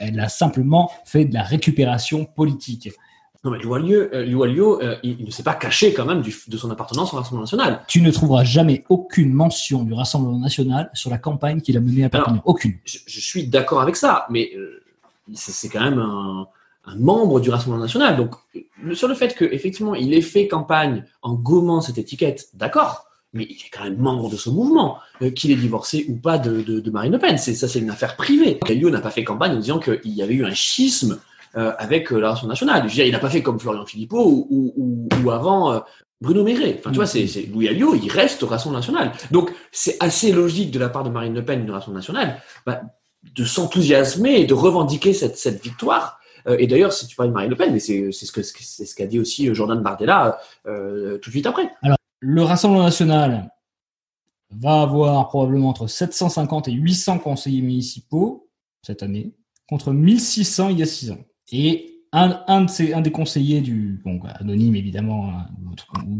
elle 0.00 0.18
a 0.20 0.28
simplement 0.28 0.90
fait 1.04 1.24
de 1.24 1.34
la 1.34 1.42
récupération 1.42 2.24
politique. 2.24 2.90
Non, 3.44 3.52
mais 3.52 3.58
Louallieu, 3.58 4.14
euh, 4.14 4.26
euh, 4.82 4.96
il, 5.04 5.24
ne 5.24 5.30
s'est 5.30 5.44
pas 5.44 5.54
caché 5.54 5.94
quand 5.94 6.04
même 6.04 6.22
de 6.22 6.56
son 6.56 6.70
appartenance 6.70 7.14
au 7.14 7.18
Rassemblement 7.18 7.42
national. 7.42 7.84
Tu 7.86 8.00
ne 8.00 8.10
trouveras 8.10 8.42
jamais 8.42 8.84
aucune 8.88 9.32
mention 9.32 9.84
du 9.84 9.92
Rassemblement 9.92 10.40
national 10.40 10.90
sur 10.92 11.08
la 11.08 11.18
campagne 11.18 11.60
qu'il 11.60 11.76
a 11.76 11.80
menée 11.80 12.04
à 12.04 12.08
Perpignan. 12.08 12.42
aucune. 12.44 12.74
Je, 12.84 13.20
suis 13.20 13.46
d'accord 13.46 13.80
avec 13.80 13.94
ça, 13.94 14.26
mais 14.28 14.50
euh, 14.56 14.82
c'est 15.34 15.68
quand 15.68 15.82
même 15.82 16.00
un, 16.00 16.48
membre 16.96 17.38
du 17.38 17.50
Rassemblement 17.50 17.82
national. 17.82 18.16
Donc, 18.16 18.34
sur 18.94 19.08
le 19.08 19.14
fait 19.14 19.36
qu'effectivement, 19.36 19.94
il 19.94 20.14
ait 20.14 20.22
fait 20.22 20.48
campagne 20.48 21.04
en 21.22 21.34
gommant 21.34 21.80
cette 21.80 21.98
étiquette, 21.98 22.48
d'accord, 22.54 23.08
mais 23.32 23.46
il 23.48 23.56
est 23.56 23.70
quand 23.70 23.84
même 23.84 23.98
membre 23.98 24.30
de 24.30 24.36
ce 24.36 24.50
mouvement, 24.50 24.98
euh, 25.22 25.30
qu'il 25.30 25.50
ait 25.50 25.56
divorcé 25.56 26.06
ou 26.08 26.16
pas 26.16 26.38
de, 26.38 26.90
Marine 26.90 27.12
Le 27.12 27.18
Pen. 27.18 27.36
Ça, 27.38 27.68
c'est 27.68 27.78
une 27.78 27.90
affaire 27.90 28.16
privée. 28.16 28.58
Galliot 28.64 28.90
n'a 28.90 29.00
pas 29.00 29.10
fait 29.10 29.24
campagne 29.24 29.52
en 29.52 29.60
disant 29.60 29.78
qu'il 29.78 30.00
y 30.04 30.22
avait 30.22 30.34
eu 30.34 30.44
un 30.44 30.54
schisme 30.54 31.18
euh, 31.56 31.72
avec 31.78 32.12
euh, 32.12 32.18
la 32.18 32.30
Rassemblement 32.30 32.52
national. 32.52 32.90
il 33.06 33.12
n'a 33.12 33.18
pas 33.18 33.30
fait 33.30 33.42
comme 33.42 33.58
Florian 33.58 33.86
Philippot 33.86 34.46
ou, 34.50 35.30
avant 35.30 35.82
Bruno 36.20 36.42
Maigret. 36.44 36.76
Enfin, 36.78 36.90
tu 36.90 36.96
vois, 36.96 37.06
c'est, 37.06 37.26
Louis 37.52 37.68
Alliot, 37.68 37.94
il 37.94 38.10
reste 38.10 38.42
au 38.42 38.46
Rassemblement 38.46 38.80
national. 38.80 39.12
Donc, 39.30 39.50
c'est 39.72 39.96
assez 40.00 40.32
logique 40.32 40.70
de 40.70 40.78
la 40.78 40.88
part 40.88 41.04
de 41.04 41.10
Marine 41.10 41.34
Le 41.34 41.44
Pen, 41.44 41.64
du 41.64 41.70
Rassemblement 41.70 42.00
national, 42.00 42.40
bah, 42.66 42.82
de 43.22 43.44
s'enthousiasmer 43.44 44.40
et 44.40 44.46
de 44.46 44.54
revendiquer 44.54 45.12
cette, 45.12 45.36
cette 45.36 45.62
victoire. 45.62 46.20
et 46.46 46.66
d'ailleurs, 46.66 46.92
si 46.92 47.06
tu 47.06 47.16
parles 47.16 47.28
de 47.28 47.34
Marine 47.34 47.50
Le 47.50 47.56
Pen, 47.56 47.72
mais 47.72 47.80
c'est, 47.80 48.10
ce, 48.12 48.26
c'est 48.26 48.86
ce 48.86 48.94
qu'a 48.94 49.06
dit 49.06 49.18
aussi 49.18 49.54
Jordan 49.54 49.80
Bardella 49.80 50.38
tout 50.64 50.70
de 50.70 51.30
suite 51.30 51.46
après. 51.46 51.70
Alors, 51.82 51.98
le 52.20 52.42
Rassemblement 52.42 52.84
national 52.84 53.50
va 54.50 54.82
avoir 54.82 55.28
probablement 55.28 55.68
entre 55.68 55.86
750 55.86 56.68
et 56.68 56.72
800 56.72 57.18
conseillers 57.18 57.62
municipaux 57.62 58.48
cette 58.82 59.02
année, 59.02 59.34
contre 59.68 59.92
1600 59.92 60.70
il 60.70 60.78
y 60.78 60.82
a 60.82 60.86
6 60.86 61.12
ans. 61.12 61.18
Et 61.52 61.98
un, 62.12 62.66
des 63.02 63.12
conseillers 63.12 63.60
du, 63.60 64.00
bon, 64.04 64.20
anonyme 64.40 64.76
évidemment, 64.76 65.30
hein, 65.30 65.46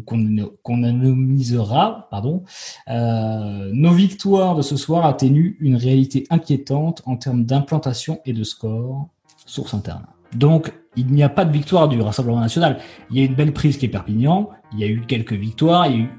qu'on 0.05 0.83
anonymisera, 0.83 2.09
pardon, 2.11 2.45
euh, 2.89 3.71
nos 3.73 3.93
victoires 3.93 4.55
de 4.55 4.63
ce 4.63 4.77
soir 4.77 5.07
atténuent 5.07 5.57
une 5.61 5.77
réalité 5.77 6.27
inquiétante 6.31 7.03
en 7.07 7.17
termes 7.17 7.45
d'implantation 7.45 8.21
et 8.27 8.33
de 8.33 8.45
score, 8.45 9.09
source 9.47 9.75
interne. 9.75 10.07
Donc, 10.37 10.73
il 10.97 11.07
n'y 11.07 11.23
a 11.23 11.29
pas 11.29 11.45
de 11.45 11.53
victoire 11.53 11.89
du 11.89 12.01
Rassemblement 12.01 12.41
national. 12.41 12.79
Il 13.11 13.19
y 13.19 13.23
a 13.23 13.25
une 13.25 13.35
belle 13.35 13.53
prise 13.53 13.79
qui 13.79 13.87
est 13.87 13.89
Perpignan, 13.89 14.51
il 14.73 14.81
y 14.81 14.85
a 14.85 14.89
eu 14.89 15.01
quelques 15.07 15.33
victoires, 15.33 15.87
il 15.87 15.93
y 15.93 15.97
a 15.97 15.99
eu 16.01 16.11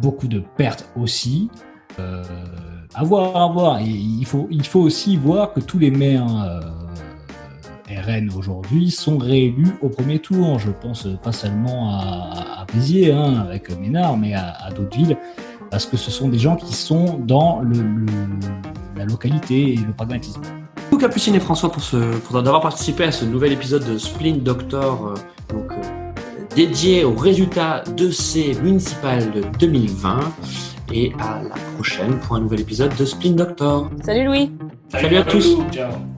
beaucoup 0.00 0.28
de 0.28 0.40
pertes 0.56 0.88
aussi. 0.96 1.50
Euh, 1.98 2.22
à 2.94 3.02
voir, 3.02 3.36
à 3.36 3.48
voir. 3.52 3.80
Et 3.80 3.88
il 3.88 4.24
faut, 4.24 4.46
il 4.50 4.64
faut 4.64 4.80
aussi 4.80 5.16
voir 5.16 5.52
que 5.52 5.60
tous 5.60 5.78
les 5.78 5.90
maires 5.90 6.26
euh, 6.42 6.60
RN 7.90 8.30
aujourd'hui 8.36 8.90
sont 8.90 9.18
réélus 9.18 9.74
au 9.82 9.88
premier 9.88 10.18
tour. 10.18 10.58
Je 10.58 10.70
pense 10.70 11.08
pas 11.22 11.32
seulement 11.32 11.90
à, 11.90 12.60
à 12.60 12.66
Béziers, 12.72 13.12
hein, 13.12 13.34
avec 13.40 13.76
Ménard, 13.78 14.16
mais 14.16 14.34
à, 14.34 14.70
d'autres 14.74 14.96
villes, 14.96 15.16
parce 15.70 15.86
que 15.86 15.96
ce 15.96 16.10
sont 16.10 16.28
des 16.28 16.38
gens 16.38 16.56
qui 16.56 16.74
sont 16.74 17.18
dans 17.18 17.60
le, 17.60 18.06
la 18.96 19.04
localité 19.04 19.74
et 19.74 19.76
le 19.76 19.92
pragmatisme. 19.92 20.42
Beaucoup 20.90 21.02
Capucine 21.02 21.34
et 21.34 21.40
François 21.40 21.70
pour, 21.70 21.82
ce, 21.82 22.18
pour 22.18 22.42
d'avoir 22.42 22.62
participé 22.62 23.04
à 23.04 23.12
ce 23.12 23.24
nouvel 23.24 23.52
épisode 23.52 23.84
de 23.84 23.96
Splint 23.96 24.38
Doctor. 24.42 25.06
Euh, 25.06 25.14
donc, 25.54 25.72
dédié 26.54 27.04
aux 27.04 27.14
résultats 27.14 27.84
de 27.96 28.10
ces 28.10 28.54
municipales 28.62 29.30
de 29.30 29.42
2020 29.58 30.20
et 30.92 31.12
à 31.18 31.42
la 31.42 31.54
prochaine 31.74 32.18
pour 32.20 32.36
un 32.36 32.40
nouvel 32.40 32.60
épisode 32.60 32.94
de 32.96 33.04
Spin 33.04 33.32
Doctor. 33.32 33.90
Salut 34.04 34.24
Louis. 34.24 34.50
Salut, 34.88 35.16
à 35.16 35.22
tous. 35.22 35.56
Ciao. 35.70 36.09